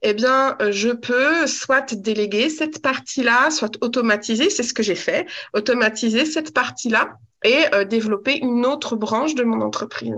eh 0.00 0.14
bien, 0.14 0.56
je 0.70 0.88
peux 0.88 1.46
soit 1.46 1.92
déléguer 1.94 2.48
cette 2.48 2.80
partie-là, 2.80 3.50
soit 3.50 3.76
automatiser, 3.82 4.48
c'est 4.48 4.62
ce 4.62 4.72
que 4.72 4.82
j'ai 4.82 4.94
fait, 4.94 5.26
automatiser 5.52 6.24
cette 6.24 6.54
partie-là 6.54 7.18
et 7.44 7.66
euh, 7.74 7.84
développer 7.84 8.38
une 8.38 8.64
autre 8.64 8.96
branche 8.96 9.34
de 9.34 9.44
mon 9.44 9.60
entreprise. 9.60 10.14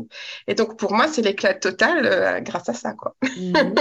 Et 0.46 0.54
donc, 0.54 0.78
pour 0.78 0.92
moi, 0.92 1.08
c'est 1.08 1.22
l'éclat 1.22 1.54
total 1.54 2.06
euh, 2.06 2.38
grâce 2.38 2.68
à 2.68 2.72
ça. 2.72 2.92
Quoi. 2.92 3.16
Mhm. 3.36 3.74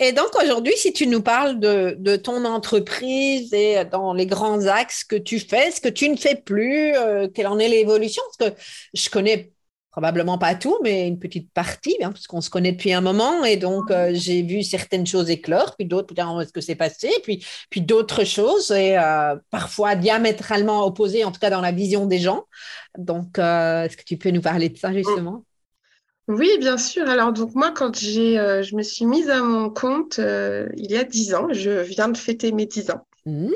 et, 0.00 0.12
donc, 0.12 0.28
aujourd'hui, 0.42 0.74
si 0.76 0.92
tu 0.92 1.06
nous 1.06 1.22
parles 1.22 1.58
de, 1.58 1.96
de, 1.98 2.16
ton 2.16 2.44
entreprise 2.44 3.54
et 3.54 3.82
dans 3.86 4.12
les 4.12 4.26
grands 4.26 4.66
axes 4.66 5.04
que 5.04 5.16
tu 5.16 5.40
fais, 5.40 5.70
ce 5.70 5.80
que 5.80 5.88
tu 5.88 6.06
ne 6.10 6.16
fais 6.16 6.34
plus, 6.34 6.94
euh, 6.96 7.28
quelle 7.34 7.46
en 7.46 7.58
est 7.58 7.68
l'évolution? 7.68 8.22
Parce 8.38 8.50
que 8.50 8.56
je 8.92 9.08
connais 9.08 9.52
probablement 9.96 10.36
pas 10.36 10.54
tout, 10.54 10.76
mais 10.82 11.08
une 11.08 11.18
petite 11.18 11.50
partie, 11.54 11.96
hein, 12.02 12.10
parce 12.10 12.26
qu'on 12.26 12.42
se 12.42 12.50
connaît 12.50 12.72
depuis 12.72 12.92
un 12.92 13.00
moment, 13.00 13.46
et 13.46 13.56
donc 13.56 13.90
euh, 13.90 14.10
j'ai 14.12 14.42
vu 14.42 14.62
certaines 14.62 15.06
choses 15.06 15.30
éclore, 15.30 15.74
puis 15.74 15.86
d'autres, 15.86 16.12
est-ce 16.42 16.52
que 16.52 16.60
c'est 16.60 16.74
passé, 16.74 17.08
puis, 17.22 17.42
puis 17.70 17.80
d'autres 17.80 18.24
choses, 18.24 18.70
et 18.72 18.98
euh, 18.98 19.36
parfois 19.48 19.94
diamétralement 19.94 20.84
opposées, 20.84 21.24
en 21.24 21.32
tout 21.32 21.40
cas 21.40 21.48
dans 21.48 21.62
la 21.62 21.72
vision 21.72 22.04
des 22.04 22.18
gens. 22.18 22.44
Donc, 22.98 23.38
euh, 23.38 23.84
est-ce 23.84 23.96
que 23.96 24.04
tu 24.04 24.18
peux 24.18 24.28
nous 24.28 24.42
parler 24.42 24.68
de 24.68 24.76
ça 24.76 24.92
justement? 24.92 25.46
Oui, 26.28 26.50
bien 26.58 26.76
sûr. 26.76 27.08
Alors, 27.08 27.32
donc 27.32 27.54
moi, 27.54 27.72
quand 27.74 27.98
j'ai, 27.98 28.34
je 28.34 28.76
me 28.76 28.82
suis 28.82 29.06
mise 29.06 29.30
à 29.30 29.42
mon 29.42 29.70
compte 29.70 30.18
il 30.18 30.90
y 30.90 30.96
a 30.98 31.04
dix 31.04 31.32
ans, 31.32 31.48
je 31.52 31.70
viens 31.70 32.08
de 32.08 32.18
fêter 32.18 32.52
mes 32.52 32.66
dix 32.66 32.90
ans. 32.90 33.06
Mmh, 33.24 33.50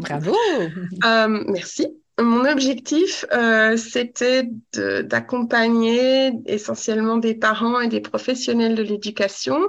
bravo. 0.00 0.34
merci. 1.48 1.88
Mon 2.20 2.44
objectif, 2.48 3.24
euh, 3.32 3.76
c'était 3.76 4.48
d'accompagner 4.74 6.32
essentiellement 6.46 7.16
des 7.16 7.34
parents 7.34 7.80
et 7.80 7.88
des 7.88 8.00
professionnels 8.00 8.76
de 8.76 8.82
l'éducation 8.82 9.68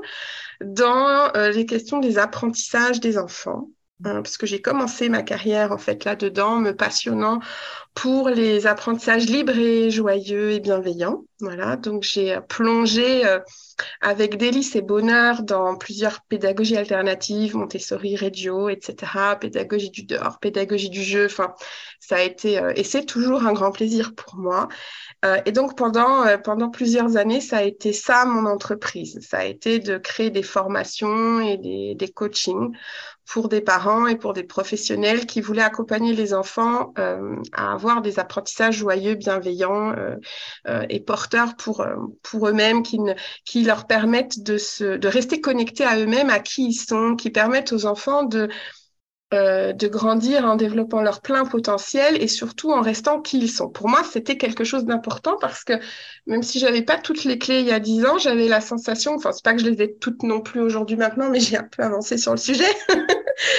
dans 0.61 1.31
euh, 1.35 1.49
les 1.51 1.65
questions 1.65 1.99
des 1.99 2.19
apprentissages 2.19 2.99
des 2.99 3.17
enfants. 3.17 3.69
Hein, 4.03 4.21
parce 4.21 4.37
que 4.37 4.45
j'ai 4.45 4.61
commencé 4.61 5.07
ma 5.07 5.23
carrière 5.23 5.71
en 5.71 5.77
fait 5.77 6.03
là-dedans, 6.03 6.57
me 6.57 6.75
passionnant 6.75 7.39
pour 7.93 8.27
les 8.27 8.67
apprentissages 8.67 9.27
libres 9.27 9.57
et 9.57 9.89
joyeux 9.89 10.51
et 10.51 10.59
bienveillants. 10.59 11.23
Voilà, 11.39 11.77
donc 11.77 12.03
j'ai 12.03 12.37
plongé 12.49 13.25
euh, 13.25 13.39
avec 14.01 14.37
délice 14.37 14.75
et 14.75 14.81
bonheur 14.81 15.43
dans 15.43 15.77
plusieurs 15.77 16.21
pédagogies 16.27 16.75
alternatives, 16.75 17.55
Montessori, 17.55 18.17
Reggio, 18.17 18.67
etc., 18.67 19.37
pédagogie 19.39 19.91
du 19.91 20.03
dehors, 20.03 20.39
pédagogie 20.39 20.89
du 20.89 21.01
jeu. 21.01 21.27
Enfin, 21.27 21.53
ça 22.01 22.17
a 22.17 22.21
été 22.21 22.59
euh, 22.59 22.73
et 22.75 22.83
c'est 22.83 23.05
toujours 23.05 23.45
un 23.45 23.53
grand 23.53 23.71
plaisir 23.71 24.13
pour 24.13 24.35
moi. 24.35 24.67
Euh, 25.23 25.37
et 25.45 25.53
donc 25.53 25.77
pendant 25.77 26.25
pendant 26.43 26.69
plusieurs 26.69 27.15
années, 27.15 27.39
ça 27.39 27.57
a 27.59 27.63
été 27.63 27.93
ça 27.93 28.25
mon 28.25 28.45
entreprise. 28.45 29.19
Ça 29.21 29.37
a 29.39 29.45
été 29.45 29.79
de 29.79 29.97
créer 29.97 30.31
des 30.31 30.43
formations 30.43 31.39
et 31.39 31.57
des, 31.57 31.95
des 31.95 32.09
coachings 32.09 32.73
pour 33.25 33.49
des 33.49 33.61
parents 33.61 34.07
et 34.07 34.15
pour 34.15 34.33
des 34.33 34.43
professionnels 34.43 35.25
qui 35.25 35.41
voulaient 35.41 35.61
accompagner 35.61 36.13
les 36.13 36.33
enfants 36.33 36.93
euh, 36.99 37.35
à 37.53 37.73
avoir 37.73 38.01
des 38.01 38.19
apprentissages 38.19 38.77
joyeux, 38.77 39.15
bienveillants 39.15 39.91
euh, 39.91 40.15
euh, 40.67 40.85
et 40.89 40.99
porteurs 40.99 41.55
pour, 41.55 41.83
eux-mêmes, 42.47 42.83
qui, 42.83 42.99
qui 43.45 43.63
leur 43.63 43.87
permettent 43.87 44.43
de, 44.43 44.57
se, 44.57 44.97
de 44.97 45.07
rester 45.07 45.41
connectés 45.41 45.85
à 45.85 45.97
eux-mêmes, 45.99 46.29
à 46.29 46.39
qui 46.39 46.67
ils 46.67 46.73
sont, 46.73 47.15
qui 47.15 47.29
permettent 47.29 47.73
aux 47.73 47.85
enfants 47.85 48.23
de, 48.23 48.49
de 49.35 49.87
grandir 49.87 50.45
en 50.45 50.55
développant 50.55 51.01
leur 51.01 51.21
plein 51.21 51.45
potentiel 51.45 52.21
et 52.21 52.27
surtout 52.27 52.71
en 52.71 52.81
restant 52.81 53.21
qui 53.21 53.39
ils 53.39 53.49
sont. 53.49 53.69
Pour 53.69 53.89
moi, 53.89 54.01
c'était 54.09 54.37
quelque 54.37 54.63
chose 54.63 54.85
d'important 54.85 55.37
parce 55.39 55.63
que 55.63 55.73
même 56.27 56.43
si 56.43 56.59
j'avais 56.59 56.81
pas 56.81 56.97
toutes 56.97 57.23
les 57.23 57.37
clés 57.37 57.59
il 57.59 57.67
y 57.67 57.71
a 57.71 57.79
dix 57.79 58.05
ans, 58.05 58.17
j'avais 58.17 58.47
la 58.47 58.61
sensation, 58.61 59.13
enfin 59.15 59.31
c'est 59.31 59.43
pas 59.43 59.53
que 59.53 59.61
je 59.61 59.69
les 59.69 59.81
ai 59.81 59.95
toutes 59.95 60.23
non 60.23 60.41
plus 60.41 60.61
aujourd'hui 60.61 60.97
maintenant, 60.97 61.29
mais 61.29 61.39
j'ai 61.39 61.57
un 61.57 61.63
peu 61.63 61.83
avancé 61.83 62.17
sur 62.17 62.31
le 62.31 62.37
sujet. 62.37 62.65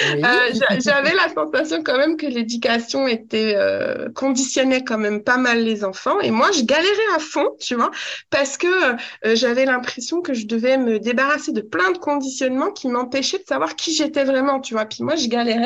Euh, 0.07 0.53
j'avais 0.83 1.13
la 1.15 1.29
sensation 1.35 1.83
quand 1.83 1.99
même 1.99 2.17
que 2.17 2.27
l'éducation 2.27 3.07
était 3.07 3.55
euh, 3.57 4.09
conditionnait 4.15 4.83
quand 4.83 4.97
même 4.97 5.23
pas 5.23 5.37
mal 5.37 5.63
les 5.63 5.85
enfants 5.85 6.19
et 6.21 6.31
moi 6.31 6.51
je 6.53 6.63
galérais 6.63 7.15
à 7.15 7.19
fond, 7.19 7.51
tu 7.61 7.75
vois, 7.75 7.91
parce 8.31 8.57
que 8.57 8.67
euh, 8.67 9.35
j'avais 9.35 9.67
l'impression 9.67 10.23
que 10.23 10.33
je 10.33 10.47
devais 10.47 10.79
me 10.79 10.99
débarrasser 10.99 11.53
de 11.53 11.61
plein 11.61 11.91
de 11.93 11.99
conditionnements 11.99 12.71
qui 12.71 12.89
m'empêchaient 12.89 13.39
de 13.39 13.45
savoir 13.45 13.77
qui 13.77 13.95
j'étais 13.95 14.25
vraiment, 14.25 14.61
tu 14.61 14.73
vois. 14.73 14.87
Puis 14.87 15.03
moi 15.03 15.17
je 15.17 15.29
galérais, 15.29 15.66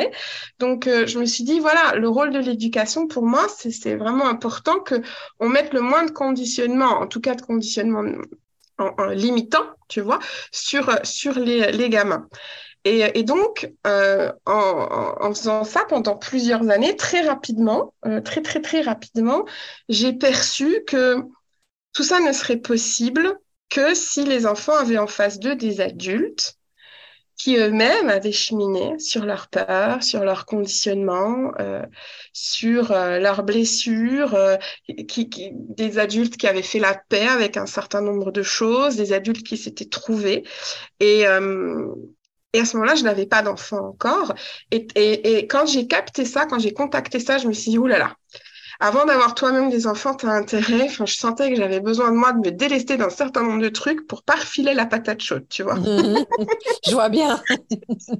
donc 0.59 0.85
je 0.85 1.19
me 1.19 1.25
suis 1.25 1.43
dit 1.43 1.59
voilà 1.59 1.95
le 1.95 2.07
rôle 2.09 2.31
de 2.31 2.39
l'éducation 2.39 3.07
pour 3.07 3.23
moi 3.23 3.47
c'est 3.57 3.95
vraiment 3.95 4.27
important 4.27 4.79
que 4.79 5.01
on 5.39 5.49
mette 5.49 5.73
le 5.73 5.81
moins 5.81 6.05
de 6.05 6.11
conditionnements, 6.11 6.99
en 6.99 7.07
tout 7.07 7.21
cas 7.21 7.35
de 7.35 7.41
conditionnements 7.41 8.03
en, 8.77 9.05
limitant, 9.07 9.63
tu 9.87 10.01
vois, 10.01 10.19
sur 10.51 10.89
sur 11.03 11.37
les, 11.39 11.71
les 11.71 11.89
gamins. 11.89 12.27
Et, 12.83 13.23
donc, 13.23 13.71
euh, 13.85 14.31
en, 14.47 15.33
faisant 15.35 15.63
ça 15.63 15.85
pendant 15.87 16.15
plusieurs 16.15 16.67
années, 16.69 16.95
très 16.95 17.21
rapidement, 17.21 17.93
euh, 18.07 18.21
très 18.21 18.41
très 18.41 18.59
très 18.59 18.81
rapidement, 18.81 19.45
j'ai 19.87 20.13
perçu 20.13 20.83
que 20.87 21.17
tout 21.93 22.03
ça 22.03 22.19
ne 22.19 22.31
serait 22.31 22.57
possible 22.57 23.37
que 23.69 23.93
si 23.93 24.25
les 24.25 24.47
enfants 24.47 24.75
avaient 24.75 24.97
en 24.97 25.07
face 25.07 25.39
d'eux 25.39 25.55
des 25.55 25.79
adultes 25.79 26.57
qui 27.41 27.57
eux-mêmes 27.57 28.09
avaient 28.09 28.31
cheminé 28.31 28.99
sur 28.99 29.25
leurs 29.25 29.47
peurs, 29.47 30.03
sur 30.03 30.23
leurs 30.23 30.45
conditionnements, 30.45 31.51
euh, 31.59 31.81
sur 32.33 32.89
leurs 32.91 33.43
blessures, 33.43 34.37
qui, 35.07 35.29
qui, 35.29 35.51
des 35.53 35.97
adultes 35.97 36.37
qui 36.37 36.47
avaient 36.47 36.61
fait 36.61 36.79
la 36.79 36.93
paix 37.09 37.27
avec 37.27 37.57
un 37.57 37.65
certain 37.65 38.01
nombre 38.01 38.31
de 38.31 38.43
choses, 38.43 38.95
des 38.95 39.11
adultes 39.13 39.43
qui 39.43 39.57
s'étaient 39.57 39.85
trouvés. 39.85 40.43
Et, 40.99 41.25
et 42.53 42.59
à 42.59 42.65
ce 42.65 42.75
moment-là, 42.77 42.95
je 42.95 43.03
n'avais 43.03 43.25
pas 43.25 43.41
d'enfant 43.41 43.87
encore. 43.89 44.33
Et, 44.71 44.87
et, 44.95 45.37
et 45.37 45.47
quand 45.47 45.65
j'ai 45.65 45.87
capté 45.87 46.25
ça, 46.25 46.45
quand 46.45 46.59
j'ai 46.59 46.73
contacté 46.73 47.19
ça, 47.19 47.37
je 47.37 47.47
me 47.47 47.53
suis 47.53 47.71
dit, 47.71 47.77
oulala, 47.77 48.15
avant 48.81 49.05
d'avoir 49.05 49.35
toi-même 49.35 49.69
des 49.69 49.85
enfants, 49.85 50.15
tu 50.15 50.25
as 50.25 50.31
intérêt. 50.31 50.85
Enfin, 50.85 51.05
je 51.05 51.13
sentais 51.13 51.51
que 51.51 51.55
j'avais 51.55 51.79
besoin 51.79 52.09
de 52.09 52.15
moi 52.15 52.33
de 52.33 52.39
me 52.39 52.51
délester 52.51 52.97
d'un 52.97 53.11
certain 53.11 53.43
nombre 53.43 53.61
de 53.61 53.69
trucs 53.69 54.07
pour 54.07 54.23
pas 54.23 54.33
refiler 54.33 54.73
la 54.73 54.87
patate 54.87 55.21
chaude, 55.21 55.45
tu 55.49 55.61
vois. 55.61 55.75
Mhm. 55.75 56.25
je 56.87 56.91
vois 56.91 57.09
bien. 57.09 57.39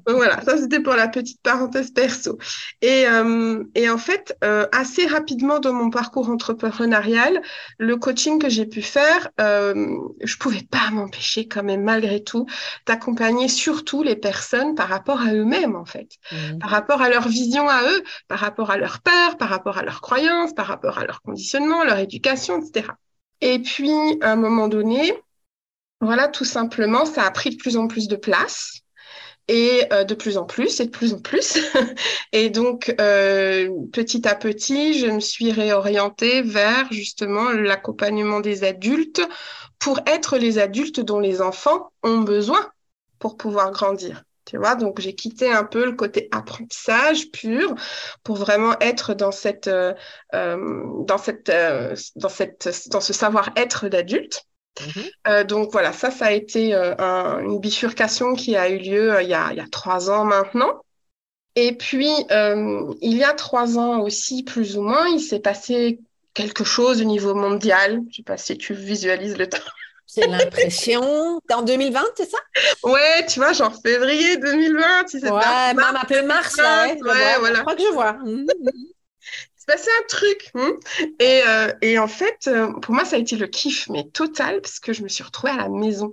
voilà, 0.08 0.40
ça 0.44 0.58
c'était 0.58 0.80
pour 0.80 0.94
la 0.94 1.08
petite 1.08 1.42
parenthèse 1.42 1.90
perso. 1.90 2.38
Et, 2.84 3.08
euh, 3.08 3.64
et 3.74 3.90
en 3.90 3.98
fait, 3.98 4.38
euh, 4.44 4.68
assez 4.72 5.08
rapidement 5.08 5.58
dans 5.58 5.74
mon 5.74 5.90
parcours 5.90 6.30
entrepreneurial, 6.30 7.42
le 7.80 7.98
coaching 7.98 8.38
que 8.38 8.50
j'ai 8.50 8.68
pu 8.68 8.84
faire, 8.84 9.30
euh, 9.42 9.98
je 10.24 10.38
pouvais 10.38 10.64
pas 10.70 10.92
m'empêcher 10.92 11.48
quand 11.48 11.64
même 11.64 11.82
malgré 11.84 12.24
tout 12.24 12.46
d'accompagner 12.86 13.48
surtout 13.48 14.04
les 14.04 14.16
personnes 14.16 14.76
par 14.76 14.90
rapport 14.90 15.22
à 15.22 15.34
eux-mêmes 15.34 15.76
en 15.76 15.86
fait, 15.86 16.20
mhm. 16.32 16.60
par 16.60 16.70
rapport 16.70 17.02
à 17.02 17.10
leur 17.10 17.28
vision 17.28 17.68
à 17.68 17.82
eux, 17.82 18.04
par 18.28 18.38
rapport 18.38 18.70
à 18.70 18.78
leur 18.78 19.00
peur, 19.02 19.38
par 19.38 19.50
rapport 19.50 19.80
à 19.80 19.82
leurs 19.82 20.02
croyances 20.02 20.51
par 20.54 20.68
rapport 20.68 20.98
à 20.98 21.06
leur 21.06 21.22
conditionnement, 21.22 21.84
leur 21.84 21.98
éducation, 22.00 22.62
etc. 22.62 22.88
Et 23.42 23.60
puis, 23.60 23.92
à 24.22 24.32
un 24.32 24.36
moment 24.36 24.68
donné, 24.68 25.14
voilà, 26.00 26.28
tout 26.28 26.46
simplement, 26.46 27.06
ça 27.06 27.24
a 27.24 27.32
pris 27.32 27.52
de 27.52 27.56
plus 27.58 27.78
en 27.78 27.88
plus 27.88 28.08
de 28.08 28.16
place. 28.16 28.82
et 29.48 29.84
euh, 29.92 30.04
de 30.06 30.16
plus 30.16 30.38
en 30.38 30.46
plus 30.46 30.80
et 30.80 30.86
de 30.86 30.92
plus 30.92 31.14
en 31.14 31.20
plus. 31.20 31.58
et 32.32 32.50
donc, 32.50 32.96
euh, 33.02 33.70
petit 33.92 34.28
à 34.28 34.36
petit, 34.36 34.94
je 35.00 35.08
me 35.08 35.20
suis 35.20 35.52
réorientée 35.52 36.42
vers 36.42 36.92
justement 36.92 37.52
l'accompagnement 37.52 38.40
des 38.40 38.64
adultes 38.64 39.22
pour 39.80 40.00
être 40.06 40.38
les 40.38 40.60
adultes 40.60 41.02
dont 41.02 41.20
les 41.20 41.42
enfants 41.42 41.92
ont 42.04 42.20
besoin 42.20 42.72
pour 43.20 43.38
pouvoir 43.38 43.72
grandir. 43.72 44.24
Tu 44.52 44.58
vois, 44.58 44.76
donc 44.76 45.00
j'ai 45.00 45.16
quitté 45.16 45.50
un 45.50 45.64
peu 45.64 45.86
le 45.86 45.94
côté 45.94 46.28
apprentissage 46.32 47.32
pur 47.32 47.74
pour 48.22 48.36
vraiment 48.36 48.78
être 48.82 49.14
dans 49.14 49.32
cette, 49.32 49.70
euh, 49.70 49.94
dans 50.34 51.18
cette, 51.18 51.50
dans 52.18 52.28
cette, 52.28 52.90
dans 52.92 53.00
ce 53.00 53.14
savoir-être 53.14 53.88
d'adulte. 53.88 54.46
Mhm. 54.82 55.04
Euh, 55.30 55.44
donc 55.46 55.72
voilà, 55.72 55.94
ça, 55.94 56.12
ça 56.12 56.26
a 56.26 56.32
été 56.32 56.76
euh, 56.76 56.96
une 57.40 57.60
bifurcation 57.62 58.34
qui 58.34 58.58
a 58.58 58.70
eu 58.70 58.78
lieu 58.78 59.14
euh, 59.14 59.22
il, 59.22 59.30
y 59.30 59.34
a, 59.34 59.52
il, 59.54 59.58
y 59.58 59.62
a, 59.62 59.68
trois 59.72 60.10
ans 60.10 60.26
maintenant. 60.26 60.82
Et 61.56 61.78
puis, 61.78 62.12
il 62.30 63.18
y 63.18 63.24
a 63.24 63.34
trois 63.34 63.78
ans 63.78 64.02
aussi, 64.02 64.44
plus 64.44 64.78
ou 64.78 64.82
moins, 64.82 65.08
il 65.08 65.22
s'est 65.22 65.40
passé 65.40 66.02
quelque 66.34 66.66
chose 66.66 67.02
au 67.02 67.06
niveau 67.06 67.36
mondial. 67.36 68.02
Je 68.04 68.08
ne 68.08 68.14
sais 68.14 68.24
pas 68.24 68.38
si 68.38 68.58
tu 68.58 68.74
visualises 68.74 69.38
le 69.38 69.48
temps. 69.48 69.58
C'est 70.14 70.28
l'impression. 70.28 71.40
T'es 71.48 71.54
en 71.54 71.62
2020, 71.62 72.02
c'est 72.18 72.30
ça? 72.30 72.38
Ouais, 72.84 73.26
tu 73.28 73.40
vois, 73.40 73.54
genre 73.54 73.74
février 73.82 74.36
2020. 74.36 75.08
Si 75.08 75.18
ouais, 75.20 75.74
même 75.74 75.80
un 75.80 76.06
peu 76.06 76.22
mars, 76.24 76.58
là, 76.58 76.88
ouais. 76.88 76.98
voilà. 77.40 77.56
Je 77.56 77.62
crois 77.62 77.76
que 77.76 77.82
je 77.82 77.94
vois. 77.94 78.18
c'est 79.56 79.68
passé 79.68 79.90
un 80.02 80.08
truc. 80.10 80.52
Hein. 80.56 80.74
et, 81.20 81.42
euh, 81.48 81.72
et, 81.82 81.98
en 81.98 82.10
fait, 82.10 82.48
euh, 82.48 82.74
pour 82.82 82.94
moi, 82.94 83.06
ça 83.06 83.16
a 83.16 83.20
été 83.20 83.38
le 83.38 83.48
kiff, 83.48 83.88
mais 83.88 84.04
total, 84.12 84.60
parce 84.60 84.82
que 84.82 84.92
je 84.92 85.02
me 85.02 85.08
suis 85.08 85.24
retrouvée 85.24 85.54
à 85.54 85.58
la 85.58 85.70
maison. 85.70 86.12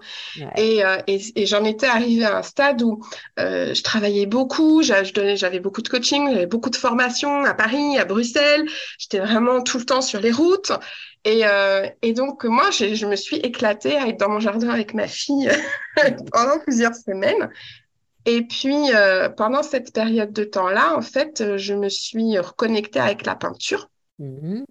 Et, 0.56 0.84
euh, 0.84 0.98
et, 1.08 1.20
et 1.34 1.46
j'en 1.46 1.64
étais 1.64 1.88
arrivée 1.88 2.24
à 2.24 2.38
un 2.38 2.42
stade 2.44 2.82
où 2.82 3.02
je 3.36 3.82
travaillais 3.82 4.26
beaucoup, 4.26 4.80
j'avais 4.82 5.58
beaucoup 5.58 5.82
de 5.82 5.88
coaching, 5.88 6.28
j'avais 6.30 6.46
beaucoup 6.46 6.70
de 6.70 6.76
formations 6.76 7.44
à 7.44 7.54
Paris, 7.54 7.98
à 7.98 8.04
Bruxelles. 8.04 8.64
J'étais 8.96 9.18
vraiment 9.18 9.60
tout 9.60 9.78
le 9.78 9.84
temps 9.84 10.02
sur 10.02 10.20
les 10.20 10.30
routes. 10.30 10.70
Et, 11.30 11.42
et 12.00 12.14
donc, 12.14 12.44
moi, 12.44 12.70
je 12.70 13.04
me 13.04 13.14
suis 13.14 13.36
éclatée 13.36 13.96
à 13.96 14.08
être 14.08 14.18
dans 14.18 14.30
mon 14.30 14.40
jardin 14.40 14.70
avec 14.70 14.94
ma 14.94 15.06
fille 15.06 15.50
pendant 16.32 16.58
plusieurs 16.58 16.94
semaines. 16.94 17.50
Et 18.28 18.42
puis, 18.42 18.94
euh, 18.94 19.30
pendant 19.30 19.62
cette 19.62 19.94
période 19.94 20.34
de 20.34 20.44
temps-là, 20.44 20.94
en 20.94 21.00
fait, 21.00 21.40
euh, 21.40 21.56
je 21.56 21.72
me 21.72 21.88
suis 21.88 22.38
reconnectée 22.38 23.00
avec 23.00 23.24
la 23.24 23.34
peinture. 23.34 23.88
Mhm. 24.18 24.66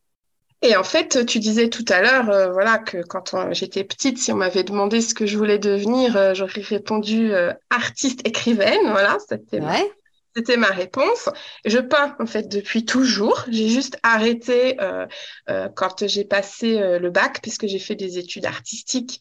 Et 0.62 0.76
en 0.76 0.84
fait, 0.84 1.26
tu 1.26 1.40
disais 1.40 1.68
tout 1.70 1.86
à 1.90 2.02
l'heure, 2.02 2.30
euh, 2.30 2.52
voilà, 2.52 2.78
que 2.78 3.02
quand 3.02 3.52
j'étais 3.54 3.84
petite, 3.84 4.20
si 4.20 4.32
on 4.32 4.36
m'avait 4.36 4.64
demandé 4.64 5.02
ce 5.02 5.16
que 5.16 5.26
je 5.26 5.40
voulais 5.40 5.58
devenir, 5.58 6.36
j'aurais 6.36 6.62
répondu 6.62 7.32
artiste 7.72 8.28
écrivaine. 8.28 8.92
Voilà, 8.92 9.18
c'était 9.28 9.60
ouais. 9.60 9.92
C'était 10.38 10.58
ma 10.58 10.68
réponse. 10.68 11.30
Je 11.66 11.80
peins 11.80 12.16
en 12.20 12.28
fait 12.28 12.48
depuis 12.48 12.86
toujours. 12.86 13.44
J'ai 13.50 13.70
juste 13.70 13.98
arrêté 14.04 14.80
euh, 14.80 15.08
euh, 15.50 15.68
quand 15.76 16.08
j'ai 16.08 16.26
passé 16.26 16.80
euh, 16.80 17.00
le 17.00 17.10
bac 17.10 17.40
puisque 17.42 17.66
j'ai 17.66 17.80
fait 17.80 17.96
des 17.96 18.20
études 18.20 18.46
artistiques 18.46 19.20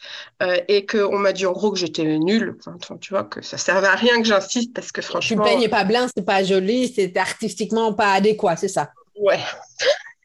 et 0.68 0.84
qu'on 0.84 1.18
m'a 1.18 1.32
dit 1.32 1.46
en 1.46 1.52
gros 1.52 1.72
que 1.72 1.78
j'étais 1.78 2.18
nulle. 2.18 2.58
Enfin, 2.66 2.98
tu 3.00 3.14
vois 3.14 3.24
que 3.24 3.40
ça 3.40 3.56
servait 3.56 3.86
à 3.86 3.94
rien 3.94 4.18
que 4.20 4.28
j'insiste 4.28 4.74
parce 4.74 4.92
que 4.92 5.00
franchement. 5.00 5.42
Tu 5.42 5.50
peignes 5.50 5.70
pas 5.70 5.84
blanc, 5.84 6.06
c'est 6.14 6.26
pas 6.26 6.44
joli, 6.44 6.92
c'est 6.94 7.16
artistiquement 7.16 7.94
pas 7.94 8.12
adéquat, 8.12 8.56
c'est 8.56 8.68
ça. 8.68 8.90
Ouais. 9.18 9.40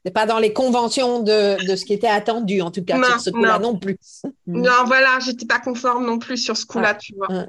C'est 0.04 0.12
pas 0.12 0.26
dans 0.26 0.40
les 0.40 0.52
conventions 0.52 1.20
de, 1.20 1.64
de, 1.64 1.74
ce 1.74 1.86
qui 1.86 1.94
était 1.94 2.08
attendu, 2.08 2.60
en 2.60 2.70
tout 2.70 2.84
cas, 2.84 3.02
sur 3.02 3.20
ce 3.20 3.30
coup-là 3.30 3.58
non. 3.60 3.78
plus. 3.78 3.96
Non, 4.46 4.84
voilà, 4.84 5.20
j'étais 5.24 5.46
pas 5.46 5.60
conforme 5.60 6.04
non 6.04 6.18
plus 6.18 6.36
sur 6.36 6.56
ce 6.56 6.66
coup-là, 6.66 6.94
tu 6.96 7.14
vois. 7.14 7.46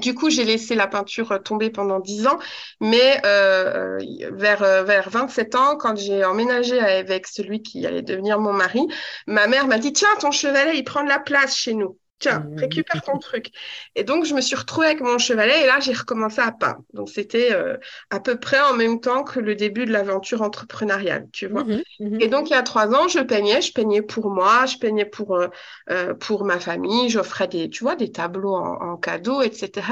Du 0.00 0.14
coup, 0.14 0.30
j'ai 0.30 0.44
laissé 0.44 0.74
la 0.74 0.86
peinture 0.86 1.32
euh, 1.32 1.38
tomber 1.38 1.70
pendant 1.70 2.00
10 2.00 2.26
ans, 2.26 2.38
mais 2.80 3.20
euh, 3.26 3.98
euh, 4.00 4.30
vers, 4.32 4.84
vers 4.84 5.10
27 5.10 5.54
ans, 5.54 5.76
quand 5.76 5.96
j'ai 5.96 6.24
emménagé 6.24 6.78
avec 6.78 7.26
celui 7.26 7.62
qui 7.62 7.86
allait 7.86 8.02
devenir 8.02 8.38
mon 8.40 8.52
mari, 8.52 8.86
ma 9.26 9.46
mère 9.46 9.66
m'a 9.66 9.78
dit, 9.78 9.92
tiens, 9.92 10.08
ton 10.20 10.30
chevalet, 10.30 10.76
il 10.78 10.84
prend 10.84 11.02
de 11.04 11.08
la 11.08 11.18
place 11.18 11.56
chez 11.56 11.74
nous. 11.74 11.98
Tiens, 12.20 12.40
mmh. 12.40 12.58
récupère 12.58 13.02
ton 13.02 13.18
truc. 13.18 13.50
Et 13.96 14.04
donc, 14.04 14.24
je 14.24 14.34
me 14.34 14.40
suis 14.40 14.54
retrouvée 14.54 14.86
avec 14.86 15.00
mon 15.00 15.18
chevalet 15.18 15.62
et 15.62 15.66
là, 15.66 15.80
j'ai 15.80 15.92
recommencé 15.92 16.40
à 16.40 16.52
peindre. 16.52 16.82
Donc, 16.92 17.10
c'était 17.10 17.52
euh, 17.52 17.76
à 18.10 18.20
peu 18.20 18.38
près 18.38 18.60
en 18.60 18.72
même 18.72 19.00
temps 19.00 19.24
que 19.24 19.40
le 19.40 19.56
début 19.56 19.84
de 19.84 19.92
l'aventure 19.92 20.42
entrepreneuriale, 20.42 21.26
tu 21.32 21.48
vois. 21.48 21.64
Mmh 21.64 21.82
mmh 22.00 22.20
et 22.20 22.28
donc, 22.28 22.50
il 22.50 22.52
y 22.52 22.56
a 22.56 22.62
trois 22.62 22.94
ans, 22.94 23.08
je 23.08 23.18
peignais. 23.18 23.60
Je 23.60 23.72
peignais 23.72 24.00
pour 24.00 24.30
moi, 24.30 24.64
je 24.66 24.78
peignais 24.78 25.04
pour, 25.04 25.34
euh, 25.34 25.48
euh, 25.90 26.14
pour 26.14 26.44
ma 26.44 26.60
famille. 26.60 27.10
J'offrais 27.10 27.48
des, 27.48 27.68
tu 27.68 27.82
vois, 27.82 27.96
des 27.96 28.12
tableaux 28.12 28.54
en, 28.54 28.96
cadeau, 28.96 29.42
etc. 29.42 29.86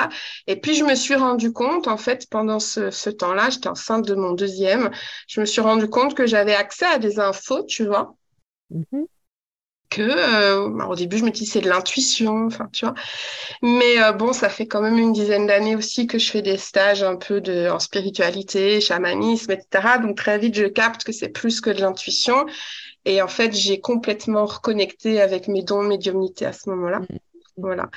Et 0.46 0.56
puis, 0.56 0.74
je 0.74 0.84
me 0.84 0.94
suis 0.94 1.16
rendu 1.16 1.52
compte, 1.52 1.88
en 1.88 1.96
fait, 1.96 2.28
pendant 2.30 2.60
ce, 2.60 2.90
ce 2.90 3.10
temps-là, 3.10 3.50
j'étais 3.50 3.68
enceinte 3.68 4.06
de 4.06 4.14
mon 4.14 4.32
deuxième, 4.32 4.90
je 5.26 5.40
me 5.40 5.44
suis 5.44 5.60
rendu 5.60 5.88
compte 5.88 6.14
que 6.14 6.26
j'avais 6.26 6.54
accès 6.54 6.86
à 6.86 6.98
des 6.98 7.18
infos, 7.18 7.64
tu 7.64 7.84
vois 7.84 8.14
que 9.92 10.02
euh, 10.02 10.70
bah, 10.70 10.86
au 10.86 10.94
début 10.94 11.18
je 11.18 11.24
me 11.24 11.30
dis 11.30 11.44
c'est 11.44 11.60
de 11.60 11.68
l'intuition 11.68 12.46
enfin 12.46 12.68
tu 12.72 12.86
vois 12.86 12.94
mais 13.62 14.02
euh, 14.02 14.12
bon 14.12 14.32
ça 14.32 14.48
fait 14.48 14.66
quand 14.66 14.80
même 14.80 14.98
une 14.98 15.12
dizaine 15.12 15.46
d'années 15.46 15.76
aussi 15.76 16.06
que 16.06 16.18
je 16.18 16.30
fais 16.30 16.42
des 16.42 16.56
stages 16.56 17.02
un 17.02 17.16
peu 17.16 17.40
de 17.40 17.68
en 17.68 17.78
spiritualité 17.78 18.80
chamanisme 18.80 19.52
etc 19.52 19.98
donc 20.00 20.16
très 20.16 20.38
vite 20.38 20.54
je 20.54 20.64
capte 20.64 21.04
que 21.04 21.12
c'est 21.12 21.28
plus 21.28 21.60
que 21.60 21.70
de 21.70 21.80
l'intuition 21.80 22.46
et 23.04 23.20
en 23.20 23.28
fait 23.28 23.52
j'ai 23.52 23.80
complètement 23.80 24.46
reconnecté 24.46 25.20
avec 25.20 25.46
mes 25.46 25.62
dons 25.62 25.82
médiumnité 25.82 26.46
à 26.46 26.52
ce 26.52 26.70
moment-là 26.70 27.00
mmh. 27.00 27.16
Voilà. 27.58 27.90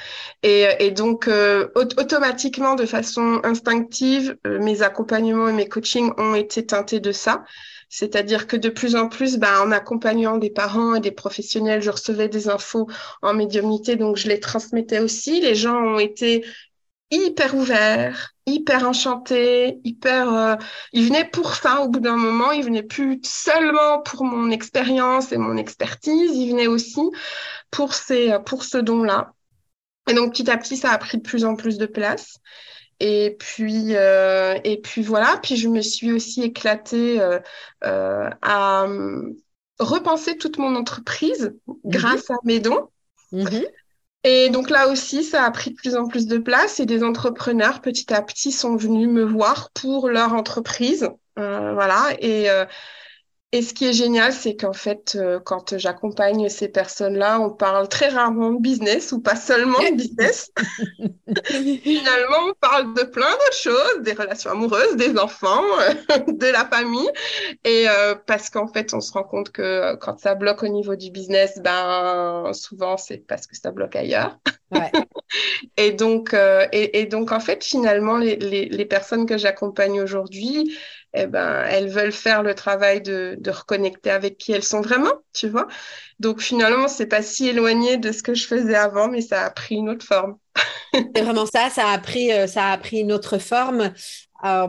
Et, 0.43 0.65
et 0.79 0.91
donc, 0.91 1.29
euh, 1.29 1.69
automatiquement, 1.75 2.75
de 2.75 2.85
façon 2.85 3.39
instinctive, 3.45 4.37
mes 4.43 4.81
accompagnements 4.81 5.47
et 5.47 5.53
mes 5.53 5.69
coachings 5.69 6.11
ont 6.17 6.35
été 6.35 6.65
teintés 6.65 6.99
de 6.99 7.13
ça. 7.13 7.45
C'est-à-dire 7.89 8.47
que 8.47 8.57
de 8.57 8.69
plus 8.69 8.95
en 8.95 9.07
plus, 9.07 9.37
bah, 9.37 9.61
en 9.63 9.71
accompagnant 9.71 10.37
des 10.37 10.49
parents 10.49 10.95
et 10.95 10.99
des 10.99 11.11
professionnels, 11.11 11.81
je 11.81 11.91
recevais 11.91 12.29
des 12.29 12.49
infos 12.49 12.87
en 13.21 13.33
médiumnité, 13.33 13.95
donc 13.95 14.17
je 14.17 14.27
les 14.27 14.39
transmettais 14.39 14.99
aussi. 14.99 15.41
Les 15.41 15.55
gens 15.55 15.77
ont 15.77 15.99
été 15.99 16.45
hyper 17.11 17.55
ouverts, 17.55 18.31
hyper 18.45 18.87
enchantés, 18.87 19.79
hyper. 19.83 20.33
Euh, 20.33 20.55
ils 20.93 21.05
venaient 21.07 21.29
pour 21.29 21.55
ça 21.55 21.81
au 21.81 21.89
bout 21.89 21.99
d'un 21.99 22.17
moment. 22.17 22.51
Ils 22.51 22.63
venaient 22.63 22.83
plus 22.83 23.19
seulement 23.23 24.01
pour 24.01 24.23
mon 24.25 24.51
expérience 24.51 25.31
et 25.31 25.37
mon 25.37 25.57
expertise. 25.57 26.35
Ils 26.35 26.51
venaient 26.51 26.67
aussi 26.67 27.01
pour 27.71 27.93
ces 27.93 28.37
pour 28.45 28.63
ce 28.63 28.77
don-là. 28.77 29.33
Et 30.09 30.13
donc 30.13 30.33
petit 30.33 30.49
à 30.49 30.57
petit, 30.57 30.77
ça 30.77 30.91
a 30.91 30.97
pris 30.97 31.17
de 31.17 31.23
plus 31.23 31.45
en 31.45 31.55
plus 31.55 31.77
de 31.77 31.85
place. 31.85 32.39
Et 32.99 33.35
puis, 33.39 33.95
euh, 33.95 34.57
et 34.63 34.79
puis 34.79 35.01
voilà. 35.01 35.39
Puis 35.43 35.57
je 35.57 35.67
me 35.67 35.81
suis 35.81 36.11
aussi 36.11 36.43
éclatée 36.43 37.19
euh, 37.19 37.39
euh, 37.83 38.29
à 38.41 38.87
repenser 39.79 40.37
toute 40.37 40.57
mon 40.57 40.75
entreprise 40.75 41.53
mhm. 41.67 41.75
grâce 41.85 42.29
à 42.29 42.35
mes 42.43 42.59
dons. 42.59 42.89
Mhm. 43.31 43.65
Et 44.23 44.49
donc 44.49 44.69
là 44.69 44.87
aussi, 44.87 45.23
ça 45.23 45.43
a 45.43 45.51
pris 45.51 45.71
de 45.71 45.75
plus 45.75 45.95
en 45.95 46.07
plus 46.07 46.25
de 46.25 46.37
place 46.37 46.79
et 46.79 46.85
des 46.85 47.03
entrepreneurs 47.03 47.81
petit 47.81 48.11
à 48.13 48.21
petit 48.21 48.51
sont 48.51 48.75
venus 48.75 49.07
me 49.07 49.23
voir 49.23 49.69
pour 49.73 50.09
leur 50.09 50.33
entreprise. 50.33 51.09
voilà. 51.35 52.15
Et 52.19 52.47
et 53.51 53.61
ce 53.61 53.73
qui 53.73 53.85
est 53.85 53.93
génial, 53.93 54.33
c'est 54.33 54.57
qu'en 54.57 54.73
fait, 54.73 55.15
euh, 55.15 55.39
quand 55.39 55.77
j'accompagne 55.77 56.49
ces 56.49 56.67
personnes-là, 56.67 57.39
on 57.39 57.51
parle 57.51 57.87
très 57.87 58.09
rarement 58.09 58.51
de 58.51 58.59
business 58.59 59.13
ou 59.13 59.21
pas 59.21 59.37
seulement 59.37 59.79
de 59.79 59.95
business. 59.95 60.51
Finalement, 61.45 62.49
on 62.49 62.53
parle 62.59 62.93
de 62.95 63.03
plein 63.03 63.31
d'autres 63.31 63.57
choses, 63.57 64.01
des 64.01 64.11
relations 64.11 64.51
amoureuses, 64.51 64.97
des 64.97 65.17
enfants, 65.17 65.63
de 66.27 66.47
la 66.47 66.65
famille. 66.65 67.09
Et 67.63 67.87
euh, 67.87 68.15
parce 68.27 68.49
qu'en 68.49 68.67
fait, 68.67 68.93
on 68.93 68.99
se 68.99 69.13
rend 69.13 69.23
compte 69.23 69.51
que 69.51 69.95
quand 70.01 70.19
ça 70.19 70.35
bloque 70.35 70.63
au 70.63 70.67
niveau 70.67 70.97
du 70.97 71.11
business, 71.11 71.59
ben 71.63 72.51
souvent 72.51 72.97
c'est 72.97 73.19
parce 73.19 73.47
que 73.47 73.55
ça 73.55 73.71
bloque 73.71 73.95
ailleurs. 73.95 74.37
et 75.77 75.91
donc, 75.91 76.33
euh, 76.33 76.67
et, 76.73 77.05
donc 77.05 77.31
en 77.31 77.39
fait, 77.39 77.63
finalement, 77.63 78.17
les, 78.17 78.35
les, 78.35 78.65
les 78.65 78.85
personnes 78.85 79.25
que 79.25 79.37
j'accompagne 79.37 80.01
aujourd'hui, 80.01 80.75
eh 81.15 81.27
ben, 81.27 81.63
elles 81.69 81.87
veulent 81.87 82.11
faire 82.11 82.43
le 82.43 82.53
travail 82.55 83.01
de, 83.01 83.39
reconnecter 83.47 84.11
avec 84.11 84.37
qui 84.37 84.51
elles 84.51 84.63
sont 84.63 84.81
vraiment, 84.81 85.13
tu 85.33 85.47
vois. 85.47 85.67
Donc 86.19 86.41
finalement, 86.41 86.87
c'est 86.87 87.05
pas 87.05 87.21
si 87.21 87.47
éloigné 87.47 87.97
de 87.97 88.11
ce 88.11 88.21
que 88.21 88.33
je 88.33 88.45
faisais 88.45 88.75
avant, 88.75 89.07
mais 89.07 89.21
ça 89.21 89.45
a 89.45 89.49
pris 89.49 89.75
une 89.75 89.89
autre 89.89 90.05
forme. 90.05 90.37
c'est 90.93 91.21
vraiment 91.21 91.45
ça, 91.45 91.69
ça 91.69 91.87
a 91.89 91.97
pris, 91.99 92.31
euh, 92.33 92.47
ça 92.47 92.71
a 92.71 92.77
pris 92.77 92.99
une 92.99 93.13
autre 93.13 93.37
forme. 93.37 93.93
Euh, 94.43 94.67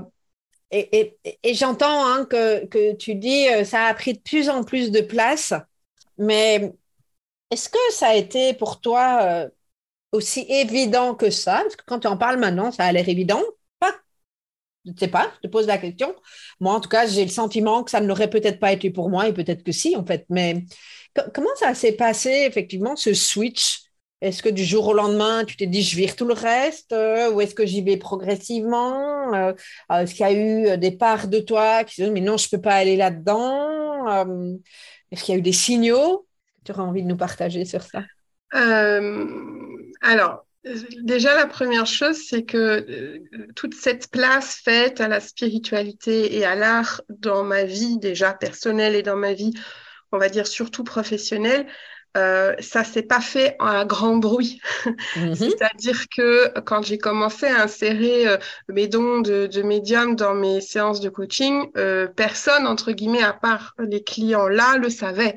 et 0.70 1.54
j'entends 1.54 2.04
hein, 2.06 2.24
que, 2.26 2.66
que, 2.66 2.94
tu 2.96 3.14
dis 3.14 3.48
euh, 3.48 3.64
ça 3.64 3.84
a 3.84 3.94
pris 3.94 4.14
de 4.14 4.18
plus 4.18 4.48
en 4.48 4.64
plus 4.64 4.90
de 4.90 5.00
place, 5.00 5.54
mais 6.18 6.72
est-ce 7.50 7.68
que 7.68 7.78
ça 7.90 8.08
a 8.08 8.14
été 8.14 8.54
pour 8.54 8.80
toi 8.80 9.48
aussi 10.12 10.46
évident 10.48 11.14
que 11.14 11.30
ça? 11.30 11.60
Parce 11.62 11.76
que 11.76 11.84
quand 11.86 12.00
tu 12.00 12.08
en 12.08 12.16
parles 12.16 12.38
maintenant, 12.38 12.72
ça 12.72 12.84
a 12.84 12.92
l'air 12.92 13.08
évident. 13.08 13.42
Je 14.86 14.92
ne 14.92 14.96
sais 14.96 15.08
pas, 15.08 15.32
je 15.36 15.48
te 15.48 15.52
pose 15.52 15.66
la 15.66 15.78
question. 15.78 16.14
Moi, 16.60 16.72
en 16.72 16.80
tout 16.80 16.88
cas, 16.88 17.06
j'ai 17.06 17.24
le 17.24 17.30
sentiment 17.30 17.82
que 17.82 17.90
ça 17.90 18.00
ne 18.00 18.06
l'aurait 18.06 18.30
peut-être 18.30 18.60
pas 18.60 18.72
été 18.72 18.90
pour 18.90 19.10
moi 19.10 19.28
et 19.28 19.32
peut-être 19.32 19.64
que 19.64 19.72
si, 19.72 19.96
en 19.96 20.06
fait. 20.06 20.24
Mais 20.30 20.64
comment 21.34 21.54
ça 21.56 21.74
s'est 21.74 21.92
passé, 21.92 22.44
effectivement, 22.46 22.94
ce 22.94 23.12
switch? 23.12 23.80
Est-ce 24.22 24.42
que 24.42 24.48
du 24.48 24.64
jour 24.64 24.86
au 24.86 24.94
lendemain, 24.94 25.44
tu 25.44 25.56
t'es 25.56 25.66
dit 25.66 25.82
je 25.82 25.94
vire 25.94 26.16
tout 26.16 26.24
le 26.24 26.32
reste 26.32 26.94
ou 27.32 27.40
est-ce 27.40 27.54
que 27.54 27.66
j'y 27.66 27.82
vais 27.82 27.98
progressivement 27.98 29.54
Est-ce 29.90 30.14
qu'il 30.14 30.24
y 30.26 30.28
a 30.28 30.32
eu 30.32 30.78
des 30.78 30.92
parts 30.92 31.28
de 31.28 31.38
toi 31.38 31.84
qui 31.84 31.96
se 31.96 32.02
disent 32.02 32.12
mais 32.12 32.22
non, 32.22 32.38
je 32.38 32.46
ne 32.46 32.56
peux 32.56 32.62
pas 32.62 32.76
aller 32.76 32.96
là-dedans 32.96 34.26
Est-ce 35.10 35.22
qu'il 35.22 35.34
y 35.34 35.36
a 35.36 35.38
eu 35.38 35.42
des 35.42 35.52
signaux? 35.52 36.26
Tu 36.64 36.72
aurais 36.72 36.82
envie 36.82 37.02
de 37.02 37.08
nous 37.08 37.16
partager 37.16 37.66
sur 37.66 37.82
ça? 37.82 38.04
Alors, 40.00 40.45
Déjà, 41.02 41.34
la 41.36 41.46
première 41.46 41.86
chose, 41.86 42.16
c'est 42.16 42.44
que 42.44 42.56
euh, 42.56 43.46
toute 43.54 43.74
cette 43.74 44.10
place 44.10 44.56
faite 44.56 45.00
à 45.00 45.06
la 45.06 45.20
spiritualité 45.20 46.36
et 46.36 46.44
à 46.44 46.56
l'art 46.56 47.02
dans 47.08 47.44
ma 47.44 47.64
vie 47.64 47.98
déjà 47.98 48.32
personnelle 48.32 48.96
et 48.96 49.02
dans 49.02 49.16
ma 49.16 49.32
vie, 49.32 49.52
on 50.10 50.18
va 50.18 50.28
dire 50.28 50.46
surtout 50.46 50.82
professionnelle, 50.82 51.66
euh, 52.16 52.54
ça 52.60 52.82
s'est 52.82 53.02
pas 53.02 53.20
fait 53.20 53.56
à 53.58 53.84
grand 53.84 54.16
bruit. 54.16 54.60
Mhm. 55.16 55.34
C'est-à-dire 55.34 56.06
que 56.08 56.58
quand 56.60 56.82
j'ai 56.82 56.98
commencé 56.98 57.46
à 57.46 57.62
insérer 57.64 58.26
euh, 58.26 58.36
mes 58.68 58.88
dons 58.88 59.20
de, 59.20 59.46
de, 59.46 59.62
médium 59.62 60.16
dans 60.16 60.34
mes 60.34 60.60
séances 60.60 61.00
de 61.00 61.10
coaching, 61.10 61.66
euh, 61.76 62.08
personne, 62.08 62.66
entre 62.66 62.92
guillemets, 62.92 63.22
à 63.22 63.32
part 63.32 63.74
les 63.78 64.02
clients 64.02 64.48
là, 64.48 64.78
le 64.78 64.88
savait. 64.88 65.36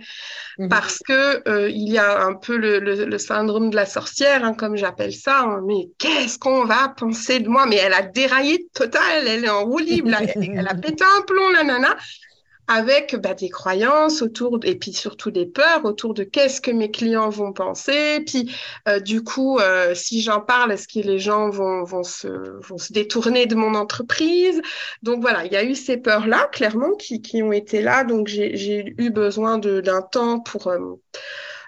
Mhm. 0.57 0.69
Parce 0.69 0.99
que 0.99 1.69
il 1.69 1.89
y 1.89 1.97
a 1.97 2.25
un 2.25 2.33
peu 2.33 2.57
le, 2.57 2.79
le, 2.79 3.17
syndrome 3.17 3.69
de 3.69 3.75
la 3.75 3.85
sorcière, 3.85 4.43
hein, 4.43 4.53
comme 4.53 4.75
j'appelle 4.75 5.13
ça. 5.13 5.41
Hein. 5.41 5.61
mais 5.65 5.89
qu'est-ce 5.97 6.39
qu'on 6.39 6.65
va 6.65 6.89
penser 6.89 7.39
de 7.39 7.49
moi? 7.49 7.65
Mais 7.65 7.77
elle 7.77 7.93
a 7.93 8.01
déraillé 8.01 8.67
total, 8.73 9.27
elle 9.27 9.45
est 9.45 9.49
en 9.49 9.65
roue 9.65 9.79
libre, 9.79 10.11
elle, 10.19 10.33
elle, 10.57 10.67
a 10.67 10.75
pété 10.75 11.03
un 11.03 11.21
plomb, 11.21 11.49
la 11.51 11.63
nana 11.63 11.95
avec 12.69 13.15
bah, 13.15 13.33
des 13.33 13.49
croyances 13.49 14.21
autour, 14.21 14.59
et 14.63 14.75
puis 14.75 14.93
surtout 14.93 15.31
des 15.31 15.47
peurs 15.47 15.83
autour 15.85 16.13
de 16.13 16.23
qu'est-ce 16.23 16.61
que 16.61 16.69
mes 16.69 16.91
clients 16.91 17.29
vont 17.29 17.51
penser. 17.51 18.21
Puis 18.25 18.55
euh, 18.87 18.99
du 18.99 19.23
coup, 19.23 19.57
euh, 19.57 19.95
si 19.95 20.21
j'en 20.21 20.39
parle, 20.39 20.71
est-ce 20.71 20.87
que 20.87 20.99
les 21.05 21.17
gens 21.17 21.49
vont, 21.49 21.83
vont, 21.83 22.03
se, 22.03 22.27
vont 22.67 22.77
se 22.77 22.93
détourner 22.93 23.47
de 23.47 23.55
mon 23.55 23.73
entreprise? 23.73 24.61
Donc 25.01 25.19
voilà, 25.21 25.45
il 25.45 25.51
y 25.51 25.57
a 25.57 25.63
eu 25.63 25.73
ces 25.73 25.97
peurs-là, 25.97 26.47
clairement, 26.51 26.93
qui, 26.95 27.23
qui 27.23 27.41
ont 27.41 27.51
été 27.51 27.81
là. 27.81 28.03
Donc 28.03 28.27
j'ai 28.27 28.93
eu 28.97 29.09
besoin 29.09 29.57
d'un 29.57 30.01
temps 30.03 30.39
pour... 30.39 30.67
Euh, 30.67 30.79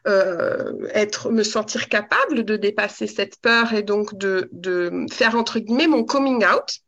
euh, 0.07 0.87
être, 0.95 1.29
me 1.29 1.43
sentir 1.43 1.87
capable 1.87 2.43
de 2.43 2.57
dépasser 2.57 3.05
cette 3.05 3.39
peur 3.39 3.71
et 3.73 3.83
donc 3.83 4.17
de, 4.17 4.49
de 4.51 5.05
faire 5.11 5.35
entre 5.35 5.59
guillemets 5.59 5.85
mon 5.85 6.03
coming 6.03 6.43
out. 6.43 6.79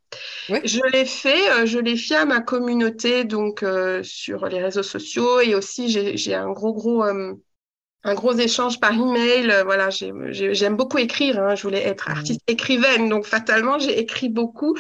Je 0.50 0.92
l'ai 0.92 1.06
fait, 1.06 1.50
euh, 1.52 1.66
je 1.66 1.80
l'ai 1.80 1.98
fait 1.98 2.16
à 2.16 2.26
ma 2.26 2.42
communauté 2.42 3.24
donc 3.24 3.64
euh, 3.64 4.04
sur 4.04 4.46
les 4.48 4.62
réseaux 4.62 4.84
sociaux 4.84 5.40
et 5.40 5.56
aussi 5.56 5.90
j'ai 5.90 6.36
un 6.36 6.52
gros 6.52 6.74
gros 6.74 7.04
euh, 7.04 7.34
un 8.06 8.16
gros 8.16 8.34
échange 8.34 8.82
par 8.82 8.92
email. 8.92 9.62
voilà, 9.64 9.90
j'aime 9.90 10.76
beaucoup 10.76 10.98
écrire. 10.98 11.40
Hein, 11.40 11.56
je 11.56 11.64
voulais 11.64 11.84
être 11.84 12.10
artiste 12.10 12.42
écrivaine, 12.48 13.08
donc 13.08 13.26
fatalement 13.26 13.80
j'ai 13.80 13.98
écrit 13.98 14.28
beaucoup 14.28 14.76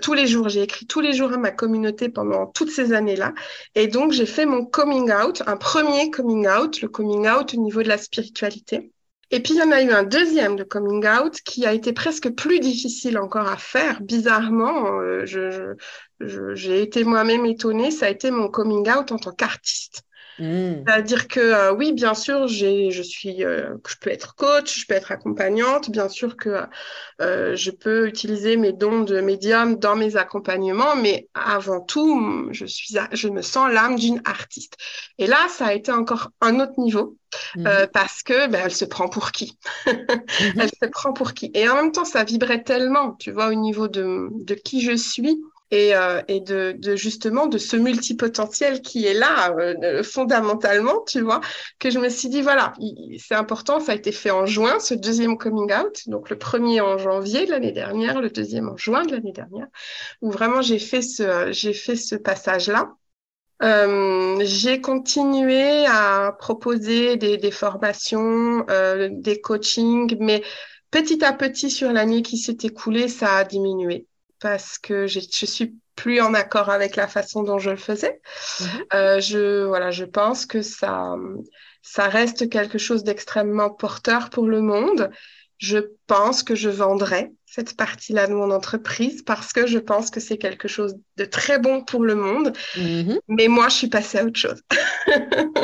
tous 0.00 0.14
les 0.14 0.28
jours. 0.28 0.48
J'ai 0.48 0.62
écrit 0.62 0.86
tous 0.86 1.00
les 1.00 1.12
jours 1.12 1.32
à 1.32 1.36
ma 1.36 1.50
communauté 1.50 2.08
pendant 2.08 2.46
toutes 2.46 2.70
ces 2.70 2.92
années-là, 2.92 3.34
et 3.74 3.88
donc 3.88 4.12
j'ai 4.12 4.26
fait 4.26 4.46
mon 4.46 4.64
coming 4.64 5.10
out, 5.12 5.42
un 5.48 5.56
premier 5.56 6.10
coming 6.12 6.46
out, 6.46 6.80
le 6.80 6.88
coming 6.88 7.28
out 7.28 7.54
au 7.54 7.56
niveau 7.56 7.82
de 7.82 7.88
la 7.88 7.98
spiritualité. 7.98 8.92
Et 9.30 9.40
puis, 9.40 9.54
il 9.54 9.58
y 9.58 9.62
en 9.62 9.70
a 9.70 9.82
eu 9.82 9.90
un 9.90 10.02
deuxième 10.02 10.56
de 10.56 10.64
coming 10.64 11.06
out 11.06 11.40
qui 11.44 11.64
a 11.64 11.72
été 11.72 11.92
presque 11.92 12.30
plus 12.30 12.58
difficile 12.60 13.18
encore 13.18 13.46
à 13.46 13.56
faire. 13.56 14.00
Bizarrement, 14.02 15.00
euh, 15.00 15.24
j'ai 16.54 16.82
été 16.82 17.04
moi-même 17.04 17.46
étonnée. 17.46 17.90
Ça 17.90 18.06
a 18.06 18.10
été 18.10 18.30
mon 18.30 18.48
coming 18.48 18.90
out 18.90 19.12
en 19.12 19.18
tant 19.18 19.32
qu'artiste. 19.32 20.02
Hmm. 20.40 20.84
C'est-à-dire 20.86 21.28
que 21.28 21.38
euh, 21.38 21.74
oui, 21.74 21.92
bien 21.92 22.14
sûr, 22.14 22.48
j'ai, 22.48 22.90
je 22.90 23.02
suis, 23.02 23.44
euh, 23.44 23.74
je 23.86 23.94
peux 24.00 24.08
être 24.08 24.34
coach, 24.36 24.80
je 24.80 24.86
peux 24.86 24.94
être 24.94 25.12
accompagnante, 25.12 25.90
bien 25.90 26.08
sûr 26.08 26.34
que 26.38 26.62
euh, 27.20 27.54
je 27.54 27.70
peux 27.70 28.08
utiliser 28.08 28.56
mes 28.56 28.72
dons 28.72 29.02
de 29.02 29.20
médium 29.20 29.76
dans 29.76 29.96
mes 29.96 30.16
accompagnements, 30.16 30.96
mais 30.96 31.28
avant 31.34 31.82
tout, 31.82 32.48
je 32.52 32.64
suis, 32.64 32.96
je 33.12 33.28
me 33.28 33.42
sens 33.42 33.70
l'âme 33.70 33.96
d'une 33.96 34.22
artiste. 34.24 34.78
Et 35.18 35.26
là, 35.26 35.46
ça 35.50 35.66
a 35.66 35.74
été 35.74 35.92
encore 35.92 36.30
un 36.40 36.58
autre 36.58 36.78
niveau. 36.78 37.16
Hmm. 37.54 37.64
parce 37.92 38.24
que 38.24 38.48
ben, 38.48 38.62
elle 38.64 38.74
se 38.74 38.84
prend 38.84 39.08
pour 39.08 39.30
qui? 39.30 39.56
Elle 39.86 40.68
se 40.68 40.88
prend 40.90 41.12
pour 41.12 41.32
qui? 41.32 41.52
Et 41.54 41.68
en 41.68 41.76
même 41.76 41.92
temps, 41.92 42.04
ça 42.04 42.24
vibrait 42.24 42.64
tellement, 42.64 43.12
tu 43.12 43.30
vois, 43.30 43.50
au 43.50 43.54
niveau 43.54 43.86
de, 43.86 44.26
de 44.32 44.54
qui 44.54 44.80
je 44.80 44.96
suis, 44.96 45.40
et, 45.70 45.94
euh, 45.94 46.20
et 46.28 46.40
de, 46.40 46.74
de, 46.78 46.96
justement 46.96 47.46
de 47.46 47.58
ce 47.58 47.76
multipotentiel 47.76 48.82
qui 48.82 49.06
est 49.06 49.14
là 49.14 49.54
euh, 49.58 50.02
fondamentalement, 50.02 51.02
tu 51.06 51.20
vois, 51.20 51.40
que 51.78 51.90
je 51.90 51.98
me 51.98 52.08
suis 52.08 52.28
dit, 52.28 52.42
voilà, 52.42 52.72
c'est 53.18 53.34
important, 53.34 53.80
ça 53.80 53.92
a 53.92 53.94
été 53.94 54.12
fait 54.12 54.30
en 54.30 54.46
juin, 54.46 54.80
ce 54.80 54.94
deuxième 54.94 55.38
coming 55.38 55.72
out, 55.72 56.02
donc 56.08 56.30
le 56.30 56.38
premier 56.38 56.80
en 56.80 56.98
janvier 56.98 57.46
de 57.46 57.50
l'année 57.50 57.72
dernière, 57.72 58.20
le 58.20 58.30
deuxième 58.30 58.68
en 58.68 58.76
juin 58.76 59.04
de 59.04 59.12
l'année 59.12 59.32
dernière, 59.32 59.66
où 60.22 60.30
vraiment 60.30 60.62
j'ai 60.62 60.78
fait 60.78 61.02
ce, 61.02 61.52
j'ai 61.52 61.72
ce 61.96 62.16
passage-là. 62.16 62.94
Euh, 63.62 64.38
j'ai 64.40 64.80
continué 64.80 65.84
à 65.86 66.34
proposer 66.38 67.16
des, 67.16 67.36
des 67.36 67.50
formations, 67.50 68.64
euh, 68.70 69.10
des 69.12 69.40
coachings, 69.42 70.16
mais 70.18 70.42
petit 70.90 71.22
à 71.24 71.34
petit 71.34 71.70
sur 71.70 71.92
l'année 71.92 72.22
qui 72.22 72.38
s'est 72.38 72.56
écoulée, 72.62 73.08
ça 73.08 73.36
a 73.36 73.44
diminué 73.44 74.06
parce 74.40 74.78
que 74.78 75.06
je 75.06 75.20
suis 75.20 75.74
plus 75.96 76.20
en 76.20 76.32
accord 76.34 76.70
avec 76.70 76.96
la 76.96 77.06
façon 77.06 77.42
dont 77.42 77.58
je 77.58 77.70
le 77.70 77.76
faisais. 77.76 78.20
Mhm. 78.60 78.66
Euh, 78.94 79.20
je, 79.20 79.64
voilà, 79.64 79.90
je 79.90 80.04
pense 80.04 80.46
que 80.46 80.62
ça, 80.62 81.14
ça 81.82 82.08
reste 82.08 82.48
quelque 82.48 82.78
chose 82.78 83.04
d'extrêmement 83.04 83.70
porteur 83.70 84.30
pour 84.30 84.46
le 84.46 84.60
monde. 84.62 85.10
Je 85.58 85.78
pense 86.06 86.42
que 86.42 86.54
je 86.54 86.70
vendrai 86.70 87.32
cette 87.44 87.76
partie-là 87.76 88.28
de 88.28 88.32
mon 88.32 88.50
entreprise 88.50 89.22
parce 89.22 89.52
que 89.52 89.66
je 89.66 89.78
pense 89.78 90.08
que 90.08 90.20
c'est 90.20 90.38
quelque 90.38 90.68
chose 90.68 90.96
de 91.18 91.26
très 91.26 91.58
bon 91.58 91.84
pour 91.84 92.02
le 92.02 92.14
monde. 92.14 92.56
Mhm. 92.78 93.20
Mais 93.28 93.48
moi, 93.48 93.68
je 93.68 93.74
suis 93.74 93.88
passée 93.88 94.18
à 94.18 94.24
autre 94.24 94.40
chose. 94.40 94.62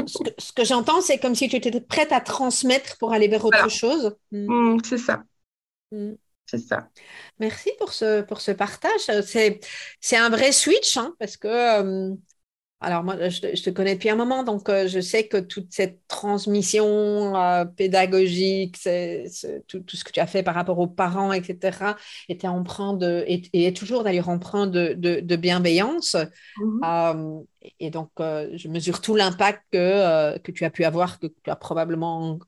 ce 0.07 0.53
que, 0.53 0.65
j'entends, 0.65 1.01
c'est 1.01 1.17
comme 1.17 1.35
si 1.35 1.49
tu 1.49 1.57
étais 1.57 1.81
prête 1.81 2.13
à 2.13 2.21
transmettre 2.21 2.99
pour 2.99 3.15
aller 3.15 3.29
vers 3.29 3.45
autre 3.47 3.71
chose. 3.71 4.15
Mm, 4.33 4.79
c'est 4.85 4.99
ça. 4.99 5.23
C'est 6.47 6.59
ça. 6.59 6.89
Merci 7.41 7.71
pour 7.79 7.93
ce, 7.93 8.23
pour 8.23 8.41
ce 8.41 8.53
partage. 8.53 9.01
C'est, 10.01 10.17
un 10.17 10.31
vrai 10.31 10.53
switch, 10.53 10.97
hein, 10.97 11.15
parce 11.19 11.37
que, 11.37 11.49
euh, 11.49 12.15
alors 12.81 13.03
moi, 13.03 13.29
je, 13.29 13.41
te 13.41 13.71
connais 13.71 13.95
depuis 13.95 14.11
un 14.11 14.17
moment, 14.17 14.45
donc 14.45 14.69
euh, 14.69 14.87
je 14.87 15.01
sais 15.01 15.27
que 15.27 15.39
toute 15.39 15.73
cette 15.73 16.07
transmission 16.07 17.37
euh, 17.37 17.65
pédagogique, 17.65 18.79
tout, 19.67 19.81
tout, 19.81 19.97
ce 19.97 20.05
que 20.05 20.13
tu 20.13 20.21
as 20.21 20.29
fait 20.29 20.45
par 20.45 20.55
rapport 20.55 20.79
aux 20.79 20.87
parents, 20.87 21.33
etc., 21.33 21.97
était 22.29 22.47
empreint 22.47 22.95
de, 22.95 23.25
et, 23.27 23.43
est 23.53 23.77
toujours 23.77 24.05
d'ailleurs 24.05 24.29
empreint 24.29 24.69
de, 24.69 24.95
de, 24.97 25.19
de 25.19 25.37
bienveillance. 25.37 26.17
Mm-hmm. 26.59 27.45
et 27.81 27.91
donc, 27.91 28.11
je 28.19 28.69
mesure 28.69 29.01
tout 29.01 29.17
l'impact 29.17 29.65
que, 29.73 30.39
que 30.39 30.53
tu 30.53 30.65
as 30.65 30.71
pu 30.71 30.85
avoir, 30.85 31.19
que 31.19 31.27
tu 31.27 31.51
as 31.51 31.57
probablement 31.57 32.39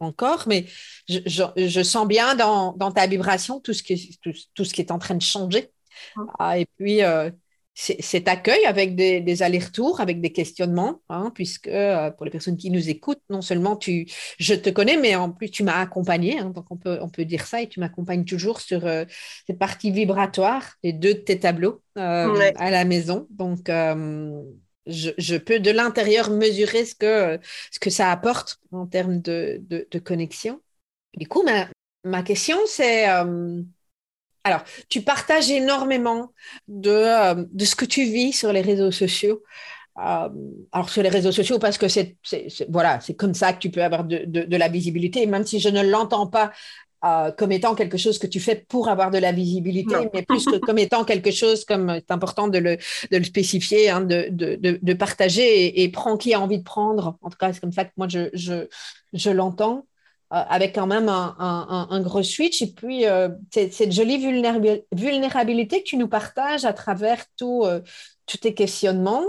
encore, 0.00 0.44
mais 0.46 0.66
je, 1.08 1.82
sens 1.82 2.06
bien 2.06 2.34
dans, 2.34 2.92
ta 2.92 3.06
vibration 3.06 3.60
tout 3.60 3.72
ce, 3.72 3.82
qui, 3.82 4.18
tout, 4.22 4.64
ce 4.64 4.74
qui 4.74 4.80
est 4.80 4.90
en 4.90 4.98
train 4.98 5.14
de 5.14 5.22
changer. 5.22 5.70
Ah, 6.38 6.58
et 6.58 6.66
puis, 6.76 7.02
euh, 7.02 7.30
cet 7.74 8.28
accueil 8.28 8.64
avec 8.66 8.94
des, 8.94 9.42
allers-retours, 9.42 10.00
avec 10.00 10.20
des 10.20 10.32
questionnements, 10.32 11.00
hein, 11.08 11.32
puisque 11.34 11.66
euh, 11.66 12.10
pour 12.12 12.24
les 12.24 12.30
personnes 12.30 12.56
qui 12.56 12.70
nous 12.70 12.88
écoutent, 12.88 13.22
non 13.30 13.42
seulement 13.42 13.76
tu, 13.76 14.06
je 14.38 14.54
te 14.54 14.70
connais, 14.70 14.96
mais 14.96 15.16
en 15.16 15.30
plus 15.30 15.50
tu 15.50 15.64
m'as 15.64 15.80
accompagné, 15.80 16.38
hein, 16.38 16.50
donc 16.50 16.66
on 16.70 16.76
peut, 16.76 16.98
on 17.00 17.08
peut 17.08 17.24
dire 17.24 17.46
ça, 17.46 17.62
et 17.62 17.68
tu 17.68 17.80
m'accompagnes 17.80 18.24
toujours 18.24 18.60
sur 18.60 18.86
euh, 18.86 19.04
cette 19.46 19.58
partie 19.58 19.90
vibratoire, 19.90 20.74
les 20.84 20.92
deux 20.92 21.14
de 21.14 21.18
tes 21.20 21.40
tableaux 21.40 21.82
à 21.96 22.70
la 22.70 22.84
maison. 22.84 23.26
Donc, 23.30 23.68
je, 24.86 25.36
peux 25.36 25.60
de 25.60 25.70
l'intérieur 25.70 26.30
mesurer 26.30 26.84
ce 26.84 26.94
que, 26.94 27.38
ce 27.70 27.78
que 27.78 27.90
ça 27.90 28.10
apporte 28.10 28.60
en 28.72 28.86
termes 28.86 29.20
de, 29.20 29.60
de, 29.68 29.98
connexion. 29.98 30.60
Du 31.16 31.26
coup, 31.26 31.42
ma, 31.42 31.68
ma 32.04 32.22
question, 32.22 32.58
c'est... 32.66 33.08
Euh, 33.08 33.62
alors, 34.44 34.62
tu 34.90 35.00
partages 35.00 35.50
énormément 35.50 36.32
de, 36.68 36.90
euh, 36.90 37.44
de, 37.50 37.64
ce 37.64 37.74
que 37.74 37.86
tu 37.86 38.04
vis 38.04 38.32
sur 38.32 38.52
les 38.52 38.60
réseaux 38.60 38.90
sociaux. 38.90 39.42
Euh, 39.98 40.28
alors, 40.72 40.90
sur 40.90 41.02
les 41.02 41.08
réseaux 41.08 41.32
sociaux, 41.32 41.58
parce 41.58 41.78
que 41.78 41.88
c'est 41.88 42.18
voilà, 42.68 43.00
c'est 43.00 43.14
comme 43.14 43.32
ça 43.32 43.54
que 43.54 43.60
tu 43.60 43.70
peux 43.70 43.82
avoir 43.82 44.04
de, 44.04 44.24
de, 44.26 44.42
de 44.42 44.56
la 44.56 44.68
visibilité. 44.68 45.24
même 45.26 45.46
si 45.46 45.60
je 45.60 45.70
ne 45.70 45.82
l'entends 45.82 46.26
pas 46.26 46.52
euh, 47.04 47.30
comme 47.32 47.52
étant 47.52 47.74
quelque 47.74 47.98
chose 47.98 48.18
que 48.18 48.26
tu 48.26 48.40
fais 48.40 48.56
pour 48.56 48.88
avoir 48.88 49.10
de 49.10 49.18
la 49.18 49.30
visibilité, 49.30 49.94
mais 50.14 50.22
plus 50.22 50.46
que 50.46 50.56
comme 50.56 50.78
étant 50.78 51.04
quelque 51.04 51.30
chose 51.30 51.66
comme 51.66 51.96
c'est 51.96 52.10
important 52.10 52.48
de 52.48 52.56
le, 52.56 52.78
de 53.10 53.18
le 53.18 53.24
spécifier, 53.24 53.90
hein, 53.90 54.00
de, 54.00 54.28
de, 54.30 54.56
de, 54.80 54.94
partager 54.94 55.82
et, 55.82 55.88
prends 55.90 56.16
qui 56.16 56.32
a 56.32 56.40
envie 56.40 56.58
de 56.58 56.62
prendre. 56.62 57.18
En 57.20 57.28
tout 57.28 57.36
cas, 57.36 57.52
c'est 57.52 57.60
comme 57.60 57.72
ça 57.72 57.84
que 57.84 57.90
moi 57.98 58.08
je, 58.08 58.30
je, 58.32 58.68
je 59.12 59.30
l'entends. 59.30 59.86
Euh, 60.32 60.42
avec 60.48 60.74
quand 60.74 60.86
même 60.86 61.10
un, 61.10 61.36
un, 61.38 61.88
un, 61.90 62.00
gros 62.00 62.22
switch 62.22 62.62
et 62.62 62.72
puis 62.72 63.06
euh, 63.06 63.28
cette 63.50 63.92
jolie 63.92 64.18
vulnérabilité 64.92 65.82
que 65.82 65.88
tu 65.88 65.98
nous 65.98 66.08
partages 66.08 66.64
à 66.64 66.72
travers 66.72 67.22
tout, 67.36 67.64
tous 68.24 68.38
tes 68.38 68.54
questionnements. 68.54 69.26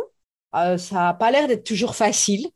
ça 0.53 0.77
n'a 0.93 1.13
pas 1.13 1.29
l'air 1.29 1.49
d'être 1.49 1.65
toujours 1.65 1.95
facile. 1.97 2.47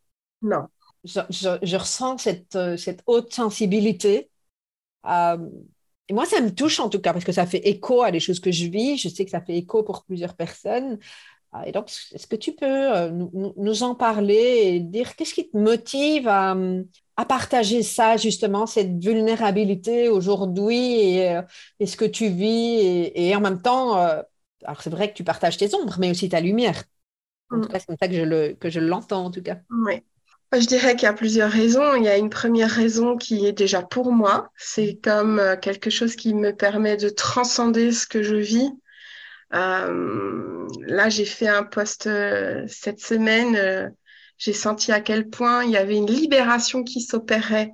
Non. 0.42 0.68
je, 1.04 1.76
ressens 1.76 2.20
cette, 2.20 2.58
cette, 2.78 3.04
haute 3.06 3.34
sensibilité. 3.34 4.30
Et 5.06 6.14
moi, 6.14 6.26
ça 6.26 6.42
me 6.42 6.50
touche 6.50 6.80
en 6.80 6.90
tout 6.90 7.00
cas 7.00 7.14
parce 7.14 7.26
que 7.26 7.32
ça 7.32 7.46
fait 7.46 7.68
écho 7.68 8.02
à 8.04 8.12
des 8.12 8.20
choses 8.20 8.40
que 8.40 8.52
je 8.52 8.66
vis. 8.66 8.98
Je 8.98 9.10
sais 9.10 9.26
que 9.26 9.32
ça 9.32 9.42
fait 9.42 9.56
écho 9.56 9.84
pour 9.84 10.04
plusieurs 10.04 10.36
personnes. 10.36 10.98
Et 11.66 11.72
donc, 11.72 11.90
est-ce 12.14 12.28
que 12.28 12.36
tu 12.36 12.54
peux 12.54 13.10
nous, 13.10 13.54
nous, 13.58 13.84
en 13.84 13.96
parler 13.96 14.62
et 14.64 14.80
dire 14.80 15.16
qu'est-ce 15.16 15.34
qui 15.34 15.50
te 15.50 15.58
motive 15.58 16.28
à, 16.28 16.56
à 17.20 17.26
partager 17.26 17.84
ça, 17.84 18.16
justement, 18.16 18.66
cette 18.66 19.04
vulnérabilité 19.04 20.08
aujourd'hui 20.08 21.02
et, 21.02 21.36
euh, 21.36 21.42
ce 21.86 21.98
que 21.98 22.06
tu 22.06 22.30
vis. 22.30 23.12
Et, 23.14 23.36
en 23.36 23.42
même 23.42 23.62
temps, 23.62 23.98
euh, 24.00 24.22
alors 24.64 24.82
c'est 24.82 24.90
vrai 24.90 25.10
que 25.10 25.16
tu 25.16 25.26
partages 25.26 25.58
tes 25.58 25.76
ombres, 25.76 25.98
mais 26.00 26.10
aussi 26.12 26.30
ta 26.30 26.40
lumière. 26.40 26.82
En 27.52 27.60
tout 27.60 27.68
mm. 27.68 27.72
cas, 27.74 27.80
c'est 27.80 27.88
comme 27.88 27.98
ça 28.02 28.08
que 28.08 28.14
je, 28.14 28.22
le, 28.22 28.54
que 28.54 28.70
je 28.70 28.80
l'entends, 28.80 29.26
en 29.26 29.32
tout 29.32 29.42
cas. 29.42 29.58
Oui. 29.70 30.02
Je 30.52 30.66
dirais 30.66 30.96
qu'il 30.96 31.04
y 31.04 31.08
a 31.08 31.14
plusieurs 31.14 31.52
raisons. 31.52 31.96
Il 31.96 32.04
y 32.04 32.08
a 32.08 32.18
une 32.18 32.30
première 32.30 32.72
raison 32.72 33.18
qui 33.18 33.46
est 33.46 33.52
déjà 33.52 33.82
pour 33.82 34.12
moi. 34.12 34.52
C'est 34.56 34.94
mm. 34.94 35.02
comme 35.02 35.40
euh, 35.40 35.56
quelque 35.56 35.90
chose 35.90 36.16
qui 36.16 36.34
me 36.34 36.56
permet 36.56 36.98
de 36.98 37.10
transcender 37.10 37.92
ce 37.92 38.08
que 38.08 38.24
je 38.24 38.36
vis. 38.36 38.72
là, 39.52 41.10
j'ai 41.10 41.26
fait 41.26 41.48
un 41.48 41.64
post 41.64 42.10
cette 42.68 43.00
semaine 43.00 43.94
j'ai 44.40 44.54
senti 44.54 44.92
à 44.92 45.02
quel 45.02 45.30
point 45.30 45.64
il 45.66 45.72
y 45.72 45.78
avait 45.78 45.98
une 45.98 46.10
libération 46.10 46.84
qui 46.84 47.02
s'opérait 47.02 47.74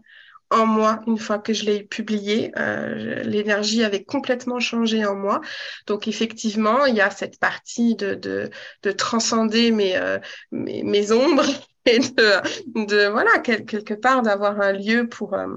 en 0.50 0.66
moi 0.66 1.02
une 1.08 1.18
fois 1.18 1.40
que 1.40 1.54
je 1.54 1.66
l'ai 1.66 1.84
publié. 1.84 2.52
Euh, 2.58 3.24
L'énergie 3.24 3.84
avait 3.84 4.04
complètement 4.04 4.60
changé 4.60 5.06
en 5.06 5.16
moi. 5.16 5.42
Donc 5.88 6.08
effectivement, 6.08 6.86
il 6.86 6.96
y 6.96 7.02
a 7.02 7.12
cette 7.12 7.40
partie 7.40 7.96
de, 7.96 8.16
de, 8.16 8.50
de 8.84 8.92
transcender 8.92 9.72
mes, 9.72 9.96
euh, 9.96 10.20
mes, 10.52 10.84
mes, 10.84 11.12
ombres 11.12 11.46
et 11.91 12.00
de, 12.00 12.86
de 12.86 13.08
voilà, 13.10 13.39
quelque 13.39 13.93
part 13.93 14.21
d'avoir 14.21 14.60
un 14.60 14.74
lieu 14.74 15.08
pour, 15.08 15.34
euh, 15.36 15.48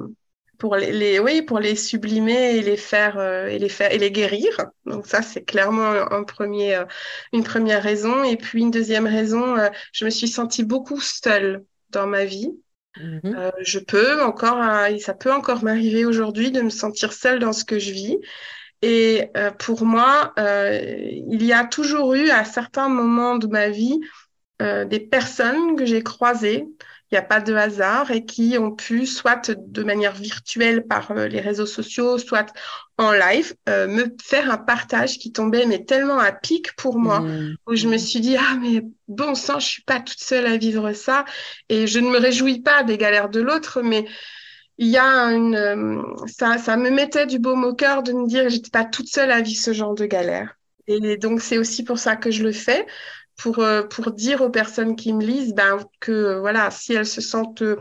pour 0.58 0.76
les, 0.76 1.20
oui 1.20 1.42
pour 1.42 1.60
les 1.60 1.76
sublimer 1.76 2.56
et 2.56 2.62
les 2.62 2.76
faire 2.76 3.18
euh, 3.18 3.46
et 3.46 3.58
les 3.58 3.68
faire 3.68 3.92
et 3.92 3.98
les 3.98 4.10
guérir. 4.10 4.50
Donc 4.84 5.06
ça 5.06 5.22
c'est 5.22 5.44
clairement 5.44 5.90
un 5.90 6.24
premier 6.24 6.74
euh, 6.74 6.84
une 7.32 7.44
première 7.44 7.82
raison. 7.82 8.24
Et 8.24 8.36
puis 8.36 8.60
une 8.60 8.70
deuxième 8.70 9.06
raison 9.06 9.56
euh, 9.56 9.68
je 9.92 10.04
me 10.04 10.10
suis 10.10 10.28
sentie 10.28 10.64
beaucoup 10.64 11.00
seule 11.00 11.64
dans 11.90 12.06
ma 12.06 12.24
vie. 12.24 12.50
Mm-hmm. 12.96 13.52
je 13.60 13.78
peux 13.78 14.20
encore 14.24 14.60
ça 14.98 15.14
peut 15.14 15.32
encore 15.32 15.62
m'arriver 15.62 16.04
aujourd'hui 16.04 16.50
de 16.50 16.62
me 16.62 16.70
sentir 16.70 17.12
seule 17.12 17.38
dans 17.38 17.52
ce 17.52 17.64
que 17.64 17.78
je 17.78 17.92
vis. 17.92 18.18
Et 18.82 19.30
pour 19.60 19.84
moi 19.84 20.32
il 20.36 21.44
y 21.44 21.52
a 21.52 21.64
toujours 21.64 22.14
eu 22.14 22.30
à 22.30 22.44
certains 22.44 22.88
moments 22.88 23.36
de 23.36 23.46
ma 23.46 23.68
vie 23.68 24.00
des 24.60 25.00
personnes 25.00 25.76
que 25.76 25.86
j'ai 25.86 26.02
croisées 26.02 26.66
il 27.10 27.14
n'y 27.14 27.18
a 27.18 27.22
pas 27.22 27.40
de 27.40 27.54
hasard 27.54 28.10
et 28.10 28.26
qui 28.26 28.58
ont 28.58 28.70
pu, 28.70 29.06
soit 29.06 29.50
de 29.50 29.82
manière 29.82 30.12
virtuelle 30.12 30.86
par 30.86 31.10
euh, 31.12 31.26
les 31.26 31.40
réseaux 31.40 31.66
sociaux, 31.66 32.18
soit 32.18 32.52
en 32.98 33.12
live, 33.12 33.54
euh, 33.68 33.88
me 33.88 34.14
faire 34.22 34.50
un 34.50 34.58
partage 34.58 35.18
qui 35.18 35.32
tombait 35.32 35.64
mais 35.64 35.84
tellement 35.84 36.18
à 36.18 36.32
pic 36.32 36.76
pour 36.76 36.98
moi, 36.98 37.20
mmh. 37.20 37.56
où 37.66 37.74
je 37.74 37.88
me 37.88 37.96
suis 37.96 38.20
dit, 38.20 38.36
ah 38.36 38.56
mais 38.60 38.82
bon 39.06 39.34
sang, 39.34 39.58
je 39.58 39.66
suis 39.66 39.82
pas 39.82 40.00
toute 40.00 40.20
seule 40.20 40.46
à 40.46 40.58
vivre 40.58 40.92
ça 40.92 41.24
et 41.70 41.86
je 41.86 41.98
ne 41.98 42.10
me 42.10 42.18
réjouis 42.18 42.60
pas 42.60 42.82
des 42.82 42.98
galères 42.98 43.30
de 43.30 43.40
l'autre, 43.40 43.80
mais 43.80 44.04
il 44.76 44.88
y 44.88 44.98
a 44.98 45.32
une, 45.32 45.56
euh, 45.56 46.02
ça, 46.26 46.58
ça 46.58 46.76
me 46.76 46.90
mettait 46.90 47.26
du 47.26 47.38
baume 47.38 47.64
au 47.64 47.74
cœur 47.74 48.02
de 48.02 48.12
me 48.12 48.28
dire, 48.28 48.50
j'étais 48.50 48.70
pas 48.70 48.84
toute 48.84 49.08
seule 49.08 49.30
à 49.30 49.40
vivre 49.40 49.60
ce 49.60 49.72
genre 49.72 49.94
de 49.94 50.04
galère. 50.04 50.58
Et 50.88 51.18
donc, 51.18 51.42
c'est 51.42 51.58
aussi 51.58 51.84
pour 51.84 51.98
ça 51.98 52.16
que 52.16 52.30
je 52.30 52.42
le 52.42 52.52
fais 52.52 52.86
pour, 53.38 53.60
euh, 53.60 53.84
pour 53.84 54.10
dire 54.10 54.42
aux 54.42 54.50
personnes 54.50 54.96
qui 54.96 55.14
me 55.14 55.24
lisent 55.24 55.54
ben, 55.54 55.78
que 56.00 56.38
voilà, 56.38 56.70
si 56.70 56.92
elles 56.92 57.06
se 57.06 57.22
sentent 57.22 57.62
euh, 57.62 57.76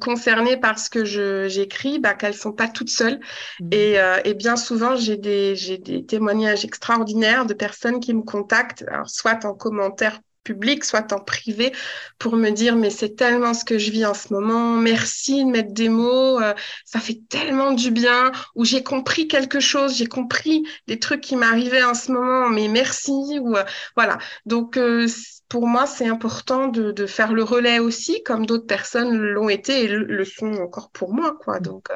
concernées 0.00 0.56
par 0.56 0.78
ce 0.78 0.90
que 0.90 1.04
j'écris, 1.48 2.00
ben, 2.00 2.14
qu'elles 2.14 2.34
sont 2.34 2.52
pas 2.52 2.68
toutes 2.68 2.90
seules. 2.90 3.20
Mmh. 3.60 3.68
Et, 3.70 3.98
euh, 4.00 4.20
et, 4.24 4.34
bien 4.34 4.56
souvent, 4.56 4.96
j'ai 4.96 5.16
des, 5.16 5.54
des 5.78 6.04
témoignages 6.04 6.64
extraordinaires 6.64 7.46
de 7.46 7.54
personnes 7.54 8.00
qui 8.00 8.12
me 8.12 8.22
contactent, 8.22 8.84
alors, 8.88 9.08
soit 9.08 9.44
en 9.44 9.54
commentaire 9.54 10.20
public, 10.44 10.84
soit 10.84 11.12
en 11.12 11.18
privé, 11.18 11.72
pour 12.18 12.36
me 12.36 12.50
dire 12.50 12.76
mais 12.76 12.90
c'est 12.90 13.16
tellement 13.16 13.54
ce 13.54 13.64
que 13.64 13.78
je 13.78 13.90
vis 13.90 14.06
en 14.06 14.14
ce 14.14 14.32
moment, 14.32 14.76
merci 14.76 15.44
de 15.44 15.50
mettre 15.50 15.72
des 15.72 15.88
mots, 15.88 16.40
euh, 16.40 16.54
ça 16.84 17.00
fait 17.00 17.20
tellement 17.28 17.72
du 17.72 17.90
bien, 17.90 18.30
ou 18.54 18.64
j'ai 18.64 18.82
compris 18.84 19.26
quelque 19.26 19.58
chose, 19.58 19.96
j'ai 19.96 20.06
compris 20.06 20.64
des 20.86 20.98
trucs 20.98 21.22
qui 21.22 21.36
m'arrivaient 21.36 21.82
en 21.82 21.94
ce 21.94 22.12
moment, 22.12 22.48
mais 22.48 22.68
merci, 22.68 23.12
ou 23.40 23.56
euh, 23.56 23.64
voilà. 23.96 24.18
Donc 24.46 24.76
euh, 24.76 25.08
pour 25.48 25.66
moi 25.66 25.86
c'est 25.86 26.06
important 26.06 26.68
de, 26.68 26.92
de, 26.92 27.06
faire 27.06 27.32
le 27.32 27.42
relais 27.42 27.78
aussi, 27.78 28.22
comme 28.22 28.46
d'autres 28.46 28.66
personnes 28.66 29.16
l'ont 29.16 29.48
été 29.48 29.84
et 29.84 29.88
le, 29.88 30.24
sont 30.24 30.52
encore 30.54 30.90
pour 30.90 31.14
moi, 31.14 31.36
quoi. 31.40 31.58
Donc 31.60 31.88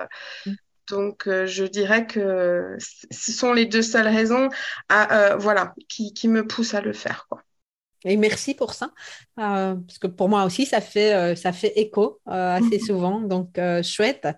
mmh. 0.46 0.52
Donc, 0.90 1.28
je 1.28 1.64
dirais 1.64 2.06
que 2.06 2.78
ce 2.78 3.30
sont 3.30 3.52
les 3.52 3.66
deux 3.66 3.82
seules 3.82 4.08
raisons 4.08 4.48
à, 4.88 5.36
voilà, 5.36 5.74
qui, 5.86 6.14
qui 6.14 6.28
me 6.28 6.46
poussent 6.46 6.72
à 6.72 6.80
le 6.80 6.94
faire. 6.94 7.26
Quoi. 7.28 7.42
Et 8.04 8.16
merci 8.16 8.54
pour 8.54 8.74
ça, 8.74 8.92
euh, 9.40 9.74
parce 9.74 9.98
que 9.98 10.06
pour 10.06 10.28
moi 10.28 10.44
aussi, 10.44 10.66
ça 10.66 10.80
fait, 10.80 11.14
euh, 11.14 11.34
ça 11.34 11.52
fait 11.52 11.72
écho 11.76 12.20
euh, 12.28 12.56
assez 12.56 12.78
souvent, 12.78 13.20
donc 13.20 13.58
chouette. 13.82 14.28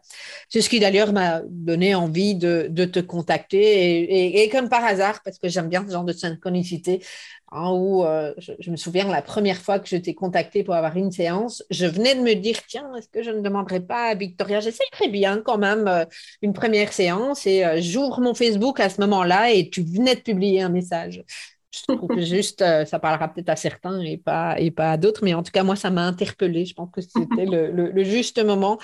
C'est 0.49 0.63
ce 0.63 0.71
qui 0.71 0.81
d'ailleurs 0.81 1.13
m'a 1.13 1.43
donné 1.47 1.95
envie 1.95 2.35
de, 2.35 2.69
de 2.71 2.85
te 2.87 3.01
contacter, 3.01 3.61
et, 3.61 4.43
et, 4.43 4.49
comme 4.49 4.71
par 4.71 4.83
hasard, 4.83 5.21
parce 5.23 5.39
que 5.39 5.49
j'aime 5.49 5.69
bien 5.69 5.85
ce 5.87 5.93
genre 5.93 6.05
de 6.05 6.13
synchronicité, 6.15 7.05
hein, 7.53 7.71
où 7.73 8.03
je, 8.39 8.53
je, 8.59 8.71
me 8.71 8.77
souviens 8.77 9.07
la 9.09 9.21
première 9.21 9.59
fois 9.59 9.79
que 9.79 9.89
je 9.89 9.97
t'ai 9.97 10.15
contacté 10.15 10.65
pour 10.65 10.75
avoir 10.75 10.97
une 10.97 11.11
séance, 11.11 11.63
je 11.71 11.85
venais 11.85 12.15
de 12.15 12.21
me 12.23 12.35
dire, 12.35 12.57
tiens, 12.67 12.91
est-ce 12.97 13.09
que 13.09 13.23
je 13.23 13.31
ne 13.31 13.43
demanderais 13.43 13.81
pas 13.81 14.09
à 14.09 14.15
Victoria, 14.15 14.61
j'essaie 14.61 14.85
très 14.91 15.09
bien 15.09 15.43
quand 15.45 15.59
même 15.59 16.07
une 16.41 16.55
première 16.55 16.95
séance, 16.95 17.47
et 17.47 17.83
j'ouvre 17.83 18.23
mon 18.23 18.33
Facebook 18.33 18.81
à 18.81 18.89
ce 18.89 19.03
moment-là, 19.03 19.53
et 19.53 19.69
tu 19.69 19.83
venais 19.83 20.15
de 20.15 20.21
publier 20.21 20.63
un 20.63 20.71
message. 20.71 21.23
Je 21.71 21.83
trouve 21.83 22.09
que 22.09 22.21
juste, 22.21 22.63
euh, 22.63 22.85
ça 22.85 22.99
parlera 22.99 23.29
peut-être 23.29 23.49
à 23.49 23.57
certains 23.57 24.01
et 24.01 24.19
pas, 24.19 24.59
et 24.59 24.71
pas 24.71 24.93
à 24.93 24.97
d'autres, 24.97 25.23
mais 25.23 25.35
en 25.35 25.43
tout 25.43 25.53
cas, 25.53 25.63
moi, 25.63 25.77
ça 25.77 25.91
m'a 25.91 26.03
interpellée. 26.03 26.65
Je 26.65 26.75
pense 26.75 26.91
que 26.93 27.01
c'était 27.01 27.47
le, 27.47 27.71
le, 27.71 28.05
juste 28.05 28.45
moment. 28.45 28.79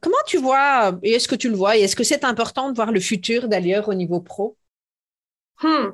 comment 0.00 0.16
tu 0.26 0.36
vois, 0.38 0.98
et 1.02 1.12
est-ce 1.12 1.28
que 1.28 1.34
tu 1.34 1.48
le 1.48 1.56
vois, 1.56 1.76
et 1.76 1.80
est-ce 1.80 1.96
que 1.96 2.04
c'est 2.04 2.24
important 2.24 2.70
de 2.70 2.76
voir 2.76 2.92
le 2.92 3.00
futur 3.00 3.48
d'ailleurs 3.48 3.88
au 3.88 3.94
niveau 3.94 4.20
pro? 4.20 4.56
Hmm. 5.62 5.90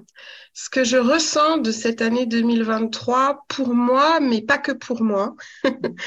Ce 0.55 0.71
que 0.71 0.85
je 0.85 0.97
ressens 0.97 1.59
de 1.59 1.73
cette 1.73 2.01
année 2.01 2.27
2023, 2.27 3.45
pour 3.49 3.75
moi, 3.75 4.21
mais 4.21 4.43
pas 4.43 4.59
que 4.59 4.73
pour 4.73 5.03
moi, 5.03 5.35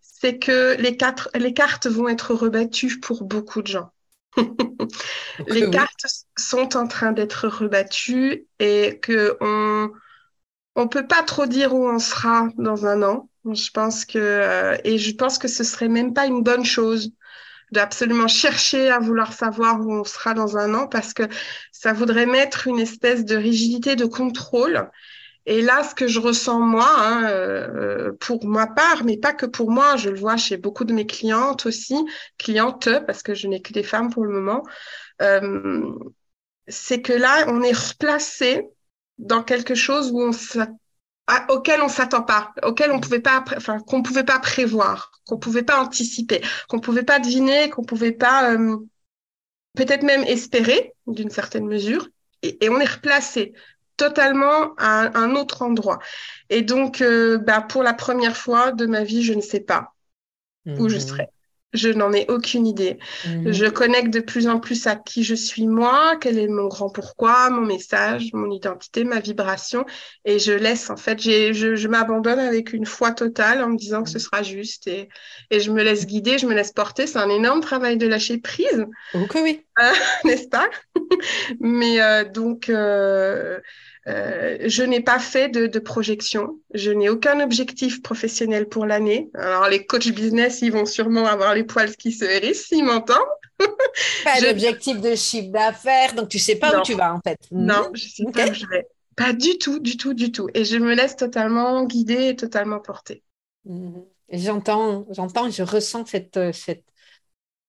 c'est 0.00 0.38
que 0.38 0.76
les, 0.80 0.96
quatre, 0.96 1.30
les 1.34 1.54
cartes 1.54 1.86
vont 1.86 2.08
être 2.08 2.34
rebattues 2.34 3.00
pour 3.00 3.24
beaucoup 3.24 3.62
de 3.62 3.66
gens. 3.68 3.90
Les 5.48 5.70
cartes 5.70 6.06
sont 6.36 6.76
en 6.76 6.86
train 6.86 7.12
d'être 7.12 7.48
rebattues 7.48 8.46
et 8.58 8.98
que 9.00 9.36
on 9.40 9.90
on 10.74 10.88
peut 10.88 11.06
pas 11.06 11.22
trop 11.22 11.46
dire 11.46 11.74
où 11.74 11.86
on 11.86 11.98
sera 11.98 12.48
dans 12.56 12.86
un 12.86 13.02
an. 13.02 13.28
Je 13.44 13.70
pense 13.70 14.04
que 14.04 14.18
euh, 14.18 14.76
et 14.84 14.98
je 14.98 15.14
pense 15.14 15.38
que 15.38 15.48
ce 15.48 15.64
serait 15.64 15.88
même 15.88 16.14
pas 16.14 16.26
une 16.26 16.42
bonne 16.42 16.64
chose 16.64 17.12
d'absolument 17.72 18.28
chercher 18.28 18.90
à 18.90 18.98
vouloir 18.98 19.32
savoir 19.32 19.80
où 19.80 19.92
on 19.92 20.04
sera 20.04 20.34
dans 20.34 20.56
un 20.58 20.74
an 20.74 20.86
parce 20.86 21.14
que 21.14 21.24
ça 21.72 21.92
voudrait 21.92 22.26
mettre 22.26 22.68
une 22.68 22.78
espèce 22.78 23.24
de 23.24 23.36
rigidité 23.36 23.96
de 23.96 24.04
contrôle 24.04 24.90
et 25.46 25.62
là, 25.62 25.82
ce 25.82 25.94
que 25.94 26.06
je 26.06 26.20
ressens 26.20 26.60
moi, 26.60 26.88
hein, 26.88 27.24
euh, 27.28 28.12
pour 28.20 28.46
ma 28.46 28.66
part, 28.66 29.04
mais 29.04 29.16
pas 29.16 29.32
que 29.32 29.46
pour 29.46 29.70
moi, 29.70 29.96
je 29.96 30.10
le 30.10 30.18
vois 30.18 30.36
chez 30.36 30.56
beaucoup 30.56 30.84
de 30.84 30.92
mes 30.92 31.06
clientes 31.06 31.66
aussi, 31.66 31.96
clientes, 32.38 32.88
parce 33.06 33.22
que 33.22 33.34
je 33.34 33.48
n'ai 33.48 33.60
que 33.60 33.72
des 33.72 33.82
femmes 33.82 34.10
pour 34.10 34.24
le 34.24 34.32
moment, 34.32 34.62
euh, 35.20 35.92
c'est 36.68 37.02
que 37.02 37.12
là, 37.12 37.46
on 37.48 37.62
est 37.62 37.76
replacé 37.76 38.68
dans 39.18 39.42
quelque 39.42 39.74
chose 39.74 40.12
où 40.12 40.20
on 40.20 40.30
auquel 41.48 41.80
on 41.80 41.88
s'attend 41.88 42.22
pas, 42.22 42.52
auquel 42.62 42.92
on 42.92 43.00
pouvait 43.00 43.20
pas, 43.20 43.44
pouvait 44.04 44.24
pas 44.24 44.38
prévoir, 44.38 45.12
qu'on 45.26 45.38
pouvait 45.38 45.62
pas 45.62 45.80
anticiper, 45.80 46.42
qu'on 46.68 46.80
pouvait 46.80 47.04
pas 47.04 47.20
deviner, 47.20 47.70
qu'on 47.70 47.84
pouvait 47.84 48.12
pas 48.12 48.52
euh, 48.52 48.76
peut-être 49.74 50.02
même 50.02 50.24
espérer 50.24 50.92
d'une 51.06 51.30
certaine 51.30 51.66
mesure, 51.66 52.08
et 52.42 52.68
on 52.68 52.80
est 52.80 52.92
replacé 52.92 53.54
totalement 53.96 54.74
à 54.76 55.18
un 55.18 55.34
autre 55.34 55.62
endroit. 55.62 55.98
Et 56.50 56.62
donc, 56.62 57.00
euh, 57.00 57.38
bah, 57.38 57.60
pour 57.60 57.82
la 57.82 57.94
première 57.94 58.36
fois 58.36 58.72
de 58.72 58.86
ma 58.86 59.04
vie, 59.04 59.22
je 59.22 59.34
ne 59.34 59.40
sais 59.40 59.60
pas 59.60 59.94
où 60.66 60.88
je 60.88 60.96
mhm. 60.96 61.00
serai. 61.00 61.28
Je 61.72 61.88
n'en 61.88 62.12
ai 62.12 62.26
aucune 62.28 62.66
idée. 62.66 62.98
Mhm. 63.26 63.52
Je 63.52 63.66
connecte 63.66 64.12
de 64.12 64.20
plus 64.20 64.48
en 64.48 64.60
plus 64.60 64.86
à 64.86 64.96
qui 64.96 65.24
je 65.24 65.34
suis 65.34 65.66
moi, 65.66 66.16
quel 66.20 66.38
est 66.38 66.48
mon 66.48 66.66
grand 66.66 66.90
pourquoi, 66.90 67.50
mon 67.50 67.62
message, 67.62 68.30
mon 68.32 68.50
identité, 68.50 69.04
ma 69.04 69.20
vibration. 69.20 69.84
Et 70.24 70.38
je 70.38 70.52
laisse, 70.52 70.90
en 70.90 70.96
fait, 70.96 71.20
je, 71.20 71.74
je 71.74 71.88
m'abandonne 71.88 72.38
avec 72.38 72.72
une 72.72 72.86
foi 72.86 73.12
totale 73.12 73.62
en 73.62 73.68
me 73.68 73.76
disant 73.76 74.02
que 74.02 74.10
ce 74.10 74.18
mhm. 74.18 74.22
sera 74.22 74.42
juste 74.42 74.86
et, 74.86 75.08
et 75.50 75.60
je 75.60 75.70
me 75.70 75.82
laisse 75.82 76.06
guider, 76.06 76.38
je 76.38 76.46
me 76.46 76.54
laisse 76.54 76.72
porter. 76.72 77.06
C'est 77.06 77.18
un 77.18 77.30
énorme 77.30 77.60
travail 77.60 77.96
de 77.96 78.06
lâcher 78.06 78.38
prise. 78.38 78.86
Ok, 79.14 79.38
oui. 79.42 79.64
Euh, 79.80 79.92
n'est-ce 80.24 80.48
pas? 80.48 80.68
Mais 81.60 82.00
euh, 82.02 82.24
donc, 82.24 82.70
Euh, 83.02 83.60
je 84.06 84.82
n'ai 84.82 85.00
pas 85.00 85.18
fait 85.18 85.48
de, 85.48 85.66
de 85.66 85.78
projection. 85.78 86.58
Je 86.74 86.90
n'ai 86.90 87.08
aucun 87.08 87.40
objectif 87.40 88.02
professionnel 88.02 88.68
pour 88.68 88.86
l'année. 88.86 89.30
Alors, 89.34 89.68
les 89.68 89.86
coachs 89.86 90.08
business, 90.08 90.60
ils 90.62 90.72
vont 90.72 90.86
sûrement 90.86 91.26
avoir 91.26 91.54
les 91.54 91.64
poils 91.64 91.94
qui 91.96 92.12
se 92.12 92.24
hérissent 92.24 92.66
s'ils 92.66 92.84
m'entendent. 92.84 93.18
Pas 94.24 94.40
d'objectif 94.40 95.00
de 95.00 95.14
chiffre 95.14 95.50
d'affaires, 95.50 96.14
donc 96.14 96.28
tu 96.28 96.38
sais 96.38 96.56
pas 96.56 96.78
où 96.78 96.82
tu 96.82 96.94
vas 96.94 97.14
en 97.14 97.20
fait. 97.20 97.38
Non, 97.50 97.90
je 97.94 98.08
sais 98.08 98.24
pas 98.32 98.48
où 98.48 98.54
je 98.54 98.66
vais. 98.66 98.86
Pas 99.14 99.32
du 99.32 99.58
tout, 99.58 99.78
du 99.78 99.96
tout, 99.96 100.14
du 100.14 100.32
tout. 100.32 100.48
Et 100.54 100.64
je 100.64 100.78
me 100.78 100.94
laisse 100.94 101.16
totalement 101.16 101.84
guider 101.84 102.28
et 102.28 102.36
totalement 102.36 102.80
porter. 102.80 103.22
Mhm. 103.66 104.04
J'entends, 104.30 105.06
j'entends, 105.10 105.50
je 105.50 105.62
ressens 105.62 106.06
cette, 106.06 106.38
euh, 106.38 106.52
cette, 106.52 106.84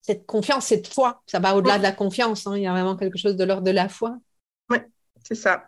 cette 0.00 0.24
confiance, 0.24 0.66
cette 0.66 0.88
foi. 0.88 1.22
Ça 1.26 1.38
va 1.38 1.54
au-delà 1.54 1.76
de 1.76 1.82
la 1.82 1.92
confiance. 1.92 2.46
Hein. 2.46 2.56
Il 2.56 2.62
y 2.62 2.66
a 2.66 2.72
vraiment 2.72 2.96
quelque 2.96 3.18
chose 3.18 3.36
de 3.36 3.44
l'ordre 3.44 3.64
de 3.64 3.70
la 3.70 3.90
foi. 3.90 4.16
C'est 5.24 5.34
ça. 5.34 5.64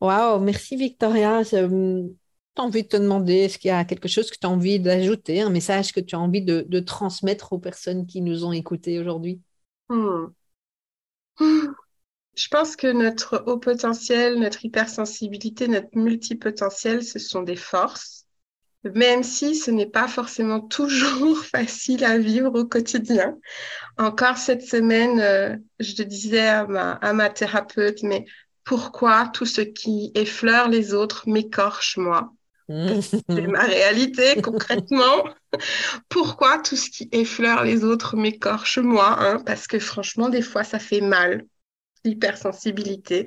Waouh, 0.00 0.40
merci 0.40 0.76
Victoria. 0.76 1.42
J'ai 1.42 1.68
envie 2.56 2.82
de 2.82 2.88
te 2.88 2.96
demander, 2.96 3.34
est-ce 3.34 3.58
qu'il 3.58 3.68
y 3.68 3.72
a 3.72 3.84
quelque 3.84 4.08
chose 4.08 4.30
que 4.30 4.38
tu 4.38 4.46
as 4.46 4.50
envie 4.50 4.80
d'ajouter, 4.80 5.42
un 5.42 5.50
message 5.50 5.92
que 5.92 6.00
tu 6.00 6.14
as 6.14 6.20
envie 6.20 6.42
de, 6.42 6.64
de 6.66 6.80
transmettre 6.80 7.52
aux 7.52 7.58
personnes 7.58 8.06
qui 8.06 8.22
nous 8.22 8.44
ont 8.44 8.52
écoutés 8.52 8.98
aujourd'hui? 8.98 9.40
Hmm. 9.88 10.26
Je 12.36 12.48
pense 12.48 12.76
que 12.76 12.92
notre 12.92 13.44
haut 13.46 13.58
potentiel, 13.58 14.38
notre 14.38 14.62
hypersensibilité, 14.64 15.68
notre 15.68 15.96
multipotentiel, 15.96 17.02
ce 17.02 17.18
sont 17.18 17.42
des 17.42 17.56
forces, 17.56 18.26
même 18.84 19.22
si 19.22 19.54
ce 19.54 19.70
n'est 19.70 19.88
pas 19.88 20.06
forcément 20.06 20.60
toujours 20.68 21.38
facile 21.38 22.04
à 22.04 22.18
vivre 22.18 22.58
au 22.58 22.66
quotidien. 22.66 23.38
Encore 23.96 24.36
cette 24.36 24.62
semaine, 24.62 25.18
euh, 25.20 25.56
je 25.80 26.02
disais 26.02 26.46
à 26.46 26.66
ma, 26.66 26.92
à 26.92 27.14
ma 27.14 27.30
thérapeute, 27.30 28.02
mais 28.02 28.26
pourquoi 28.66 29.30
tout 29.32 29.46
ce 29.46 29.62
qui 29.62 30.10
effleure 30.14 30.68
les 30.68 30.92
autres 30.92 31.28
m'écorche 31.28 31.96
moi 31.96 32.34
C'est 32.68 33.46
ma 33.46 33.62
réalité 33.62 34.42
concrètement. 34.42 35.24
pourquoi 36.08 36.58
tout 36.58 36.74
ce 36.74 36.90
qui 36.90 37.08
effleure 37.12 37.62
les 37.62 37.84
autres 37.84 38.16
m'écorche 38.16 38.78
moi 38.78 39.16
hein? 39.20 39.40
Parce 39.46 39.68
que 39.68 39.78
franchement, 39.78 40.28
des 40.28 40.42
fois, 40.42 40.64
ça 40.64 40.80
fait 40.80 41.00
mal 41.00 41.46
l'hypersensibilité. 42.04 43.26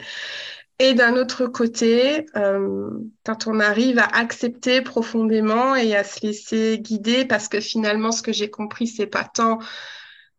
Et 0.78 0.94
d'un 0.94 1.16
autre 1.16 1.48
côté, 1.48 2.26
euh, 2.36 2.90
quand 3.26 3.48
on 3.48 3.60
arrive 3.62 4.00
à 4.00 4.06
accepter 4.06 4.82
profondément 4.82 5.76
et 5.76 5.96
à 5.96 6.04
se 6.04 6.26
laisser 6.26 6.80
guider, 6.80 7.26
parce 7.26 7.48
que 7.48 7.62
finalement, 7.62 8.12
ce 8.12 8.22
que 8.22 8.32
j'ai 8.34 8.50
compris, 8.50 8.88
c'est 8.88 9.08
pas 9.08 9.26
tant 9.26 9.60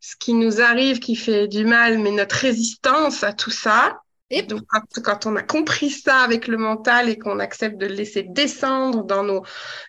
ce 0.00 0.16
qui 0.16 0.32
nous 0.34 0.60
arrive 0.60 0.98
qui 0.98 1.16
fait 1.16 1.48
du 1.48 1.64
mal, 1.64 1.98
mais 1.98 2.10
notre 2.10 2.36
résistance 2.36 3.22
à 3.22 3.32
tout 3.32 3.50
ça. 3.50 4.00
Et 4.30 4.42
donc, 4.42 4.62
quand, 5.04 5.26
on 5.26 5.36
a 5.36 5.42
compris 5.42 5.90
ça 5.90 6.18
avec 6.18 6.46
le 6.46 6.56
mental 6.56 7.08
et 7.08 7.18
qu'on 7.18 7.40
accepte 7.40 7.78
de 7.78 7.86
le 7.86 7.94
laisser 7.94 8.22
descendre 8.22 9.04
dans 9.04 9.24
nos 9.24 9.42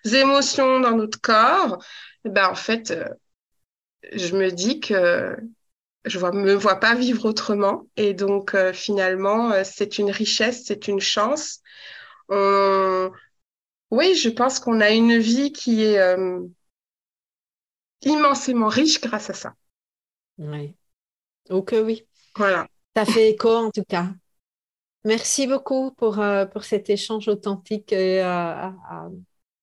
émotions, 0.04 0.80
dans 0.80 0.96
notre 0.96 1.20
corps, 1.20 1.82
eh 2.24 2.28
ben 2.28 2.48
en 2.48 2.54
fait, 2.54 2.90
euh, 2.90 3.08
je 4.12 4.36
me 4.36 4.50
dis 4.50 4.80
que 4.80 5.36
je 6.04 6.18
ne 6.18 6.40
me 6.40 6.54
vois 6.54 6.80
pas 6.80 6.94
vivre 6.94 7.24
autrement. 7.26 7.86
Et 7.96 8.14
donc, 8.14 8.54
euh, 8.54 8.72
finalement, 8.72 9.52
euh, 9.52 9.62
c'est 9.64 9.98
une 9.98 10.10
richesse, 10.10 10.64
c'est 10.66 10.88
une 10.88 11.00
chance. 11.00 11.60
Oui, 13.92 14.14
je 14.14 14.30
pense 14.30 14.58
qu'on 14.58 14.80
a 14.80 14.90
une 14.90 15.18
vie 15.18 15.52
qui 15.52 15.84
est 15.84 15.98
euh, 15.98 16.40
immensément 18.00 18.68
riche 18.68 19.02
grâce 19.02 19.28
à 19.28 19.34
ça. 19.34 19.54
Oui. 20.38 20.74
Ok, 21.50 21.74
oui. 21.84 22.06
Voilà. 22.34 22.66
Ça 22.96 23.04
fait 23.04 23.28
écho 23.28 23.50
en 23.50 23.70
tout 23.70 23.84
cas. 23.86 24.08
Merci 25.04 25.46
beaucoup 25.46 25.90
pour, 25.92 26.22
pour 26.52 26.64
cet 26.64 26.90
échange 26.90 27.28
authentique 27.28 27.92
et 27.92 28.22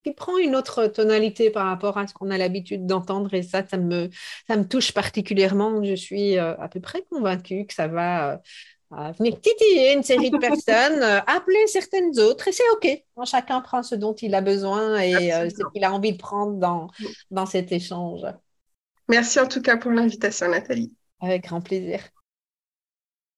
qui 0.04 0.13
prend 0.13 0.38
une 0.38 0.56
autre 0.56 0.88
tonalité 0.88 1.49
par 1.49 1.65
rapport 1.67 1.97
à 1.97 2.08
ce 2.08 2.13
qu'on 2.13 2.30
a 2.30 2.38
l'habitude 2.38 2.86
d'entendre 2.86 3.34
et 3.34 3.43
ça, 3.43 3.65
ça 3.67 3.78
me, 3.78 4.10
ça 4.47 4.56
me 4.56 4.67
touche 4.67 4.93
particulièrement. 4.93 5.84
Je 5.84 5.95
suis 5.95 6.38
euh, 6.38 6.56
à 6.58 6.69
peu 6.69 6.80
près 6.80 7.04
convaincue 7.10 7.65
que 7.65 7.73
ça 7.73 7.88
va 7.88 8.41
euh, 8.93 9.12
venir 9.17 9.39
titiller 9.41 9.93
une 9.93 10.04
série 10.04 10.32
de 10.32 10.38
personnes, 10.39 11.04
euh, 11.04 11.19
appeler 11.28 11.67
certaines 11.67 12.17
autres 12.19 12.47
et 12.47 12.52
c'est 12.52 12.63
OK. 12.73 12.88
Chacun 13.25 13.62
prend 13.62 13.84
ce 13.84 13.95
dont 13.95 14.13
il 14.13 14.34
a 14.36 14.41
besoin 14.41 14.99
et 14.99 15.32
ce 15.49 15.71
qu'il 15.73 15.84
a 15.84 15.91
envie 15.91 16.13
de 16.13 16.17
prendre 16.17 16.54
dans, 16.54 16.88
dans 17.32 17.45
cet 17.45 17.71
échange. 17.71 18.21
Merci 19.10 19.39
en 19.39 19.47
tout 19.47 19.62
cas 19.62 19.75
pour 19.78 19.91
l'invitation, 19.91 20.49
Nathalie. 20.49 20.93
Avec 21.19 21.43
grand 21.43 21.60
plaisir. 21.60 21.99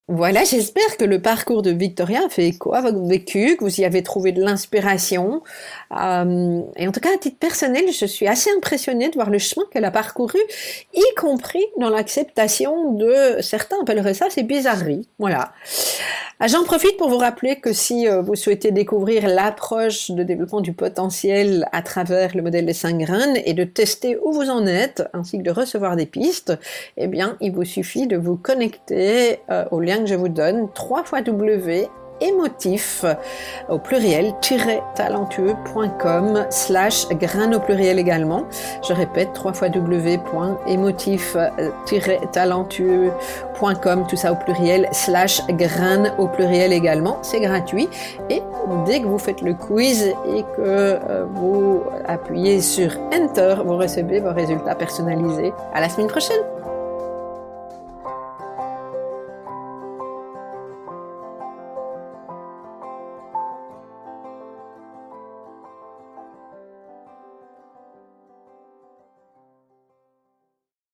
Voilà, 0.07 0.43
j'espère 0.43 0.97
que 0.97 1.05
le 1.05 1.21
parcours 1.21 1.61
de 1.61 1.71
Victoria 1.71 2.27
fait 2.29 2.47
écho 2.47 2.73
à 2.73 2.81
votre 2.81 2.99
vécu, 3.07 3.55
que 3.55 3.63
vous 3.63 3.79
y 3.79 3.85
avez 3.85 4.03
trouvé 4.03 4.31
de 4.31 4.41
l'inspiration. 4.41 5.41
Euh, 5.97 6.61
et 6.75 6.87
en 6.87 6.91
tout 6.91 6.99
cas, 6.99 7.13
à 7.13 7.17
titre 7.17 7.37
personnel, 7.37 7.85
je 7.93 8.05
suis 8.05 8.27
assez 8.27 8.49
impressionnée 8.57 9.09
de 9.09 9.13
voir 9.13 9.29
le 9.29 9.37
chemin 9.37 9.65
qu'elle 9.71 9.85
a 9.85 9.91
parcouru, 9.91 10.39
y 10.93 11.15
compris 11.15 11.63
dans 11.77 11.89
l'acceptation 11.89 12.93
de, 12.93 13.41
certains 13.41 13.77
appelleraient 13.81 14.15
ça, 14.15 14.29
ces 14.29 14.43
bizarreries. 14.43 15.07
Voilà. 15.17 15.53
Ah, 16.43 16.47
j'en 16.47 16.63
profite 16.63 16.97
pour 16.97 17.07
vous 17.07 17.19
rappeler 17.19 17.57
que 17.57 17.71
si 17.71 18.07
euh, 18.07 18.23
vous 18.23 18.33
souhaitez 18.33 18.71
découvrir 18.71 19.27
l'approche 19.27 20.09
de 20.09 20.23
développement 20.23 20.61
du 20.61 20.73
potentiel 20.73 21.67
à 21.71 21.83
travers 21.83 22.35
le 22.35 22.41
modèle 22.41 22.65
des 22.65 22.73
cinq 22.73 22.97
graines 22.97 23.37
et 23.45 23.53
de 23.53 23.63
tester 23.63 24.17
où 24.17 24.31
vous 24.31 24.49
en 24.49 24.65
êtes, 24.65 25.03
ainsi 25.13 25.37
que 25.37 25.43
de 25.43 25.51
recevoir 25.51 25.95
des 25.95 26.07
pistes, 26.07 26.57
eh 26.97 27.05
bien, 27.05 27.37
il 27.41 27.51
vous 27.51 27.63
suffit 27.63 28.07
de 28.07 28.17
vous 28.17 28.37
connecter 28.37 29.37
euh, 29.51 29.65
au 29.69 29.79
que 29.99 30.05
je 30.05 30.15
vous 30.15 30.29
donne, 30.29 30.69
3 30.73 31.03
fois 31.03 31.21
W 31.21 31.89
émotif 32.21 33.03
au 33.69 33.79
pluriel 33.79 34.33
talentueux.com 34.95 36.45
slash 36.49 37.07
grain 37.09 37.51
au 37.53 37.59
pluriel 37.59 37.99
également. 37.99 38.45
Je 38.87 38.93
répète, 38.93 39.33
3 39.33 39.53
fois 39.53 39.69
w.émotif 39.69 41.35
talentueux.com 42.31 44.05
tout 44.07 44.15
ça 44.15 44.31
au 44.31 44.35
pluriel 44.35 44.87
slash 44.91 45.41
grain 45.47 46.15
au 46.17 46.27
pluriel 46.27 46.71
également. 46.73 47.17
C'est 47.23 47.41
gratuit 47.41 47.89
et 48.29 48.41
dès 48.85 49.01
que 49.01 49.07
vous 49.07 49.19
faites 49.19 49.41
le 49.41 49.53
quiz 49.53 50.03
et 50.03 50.43
que 50.55 50.59
euh, 50.59 51.25
vous 51.33 51.81
appuyez 52.07 52.61
sur 52.61 52.91
Enter, 53.13 53.55
vous 53.65 53.77
recevez 53.77 54.19
vos 54.19 54.33
résultats 54.33 54.75
personnalisés. 54.75 55.51
À 55.73 55.81
la 55.81 55.89
semaine 55.89 56.07
prochaine! 56.07 56.60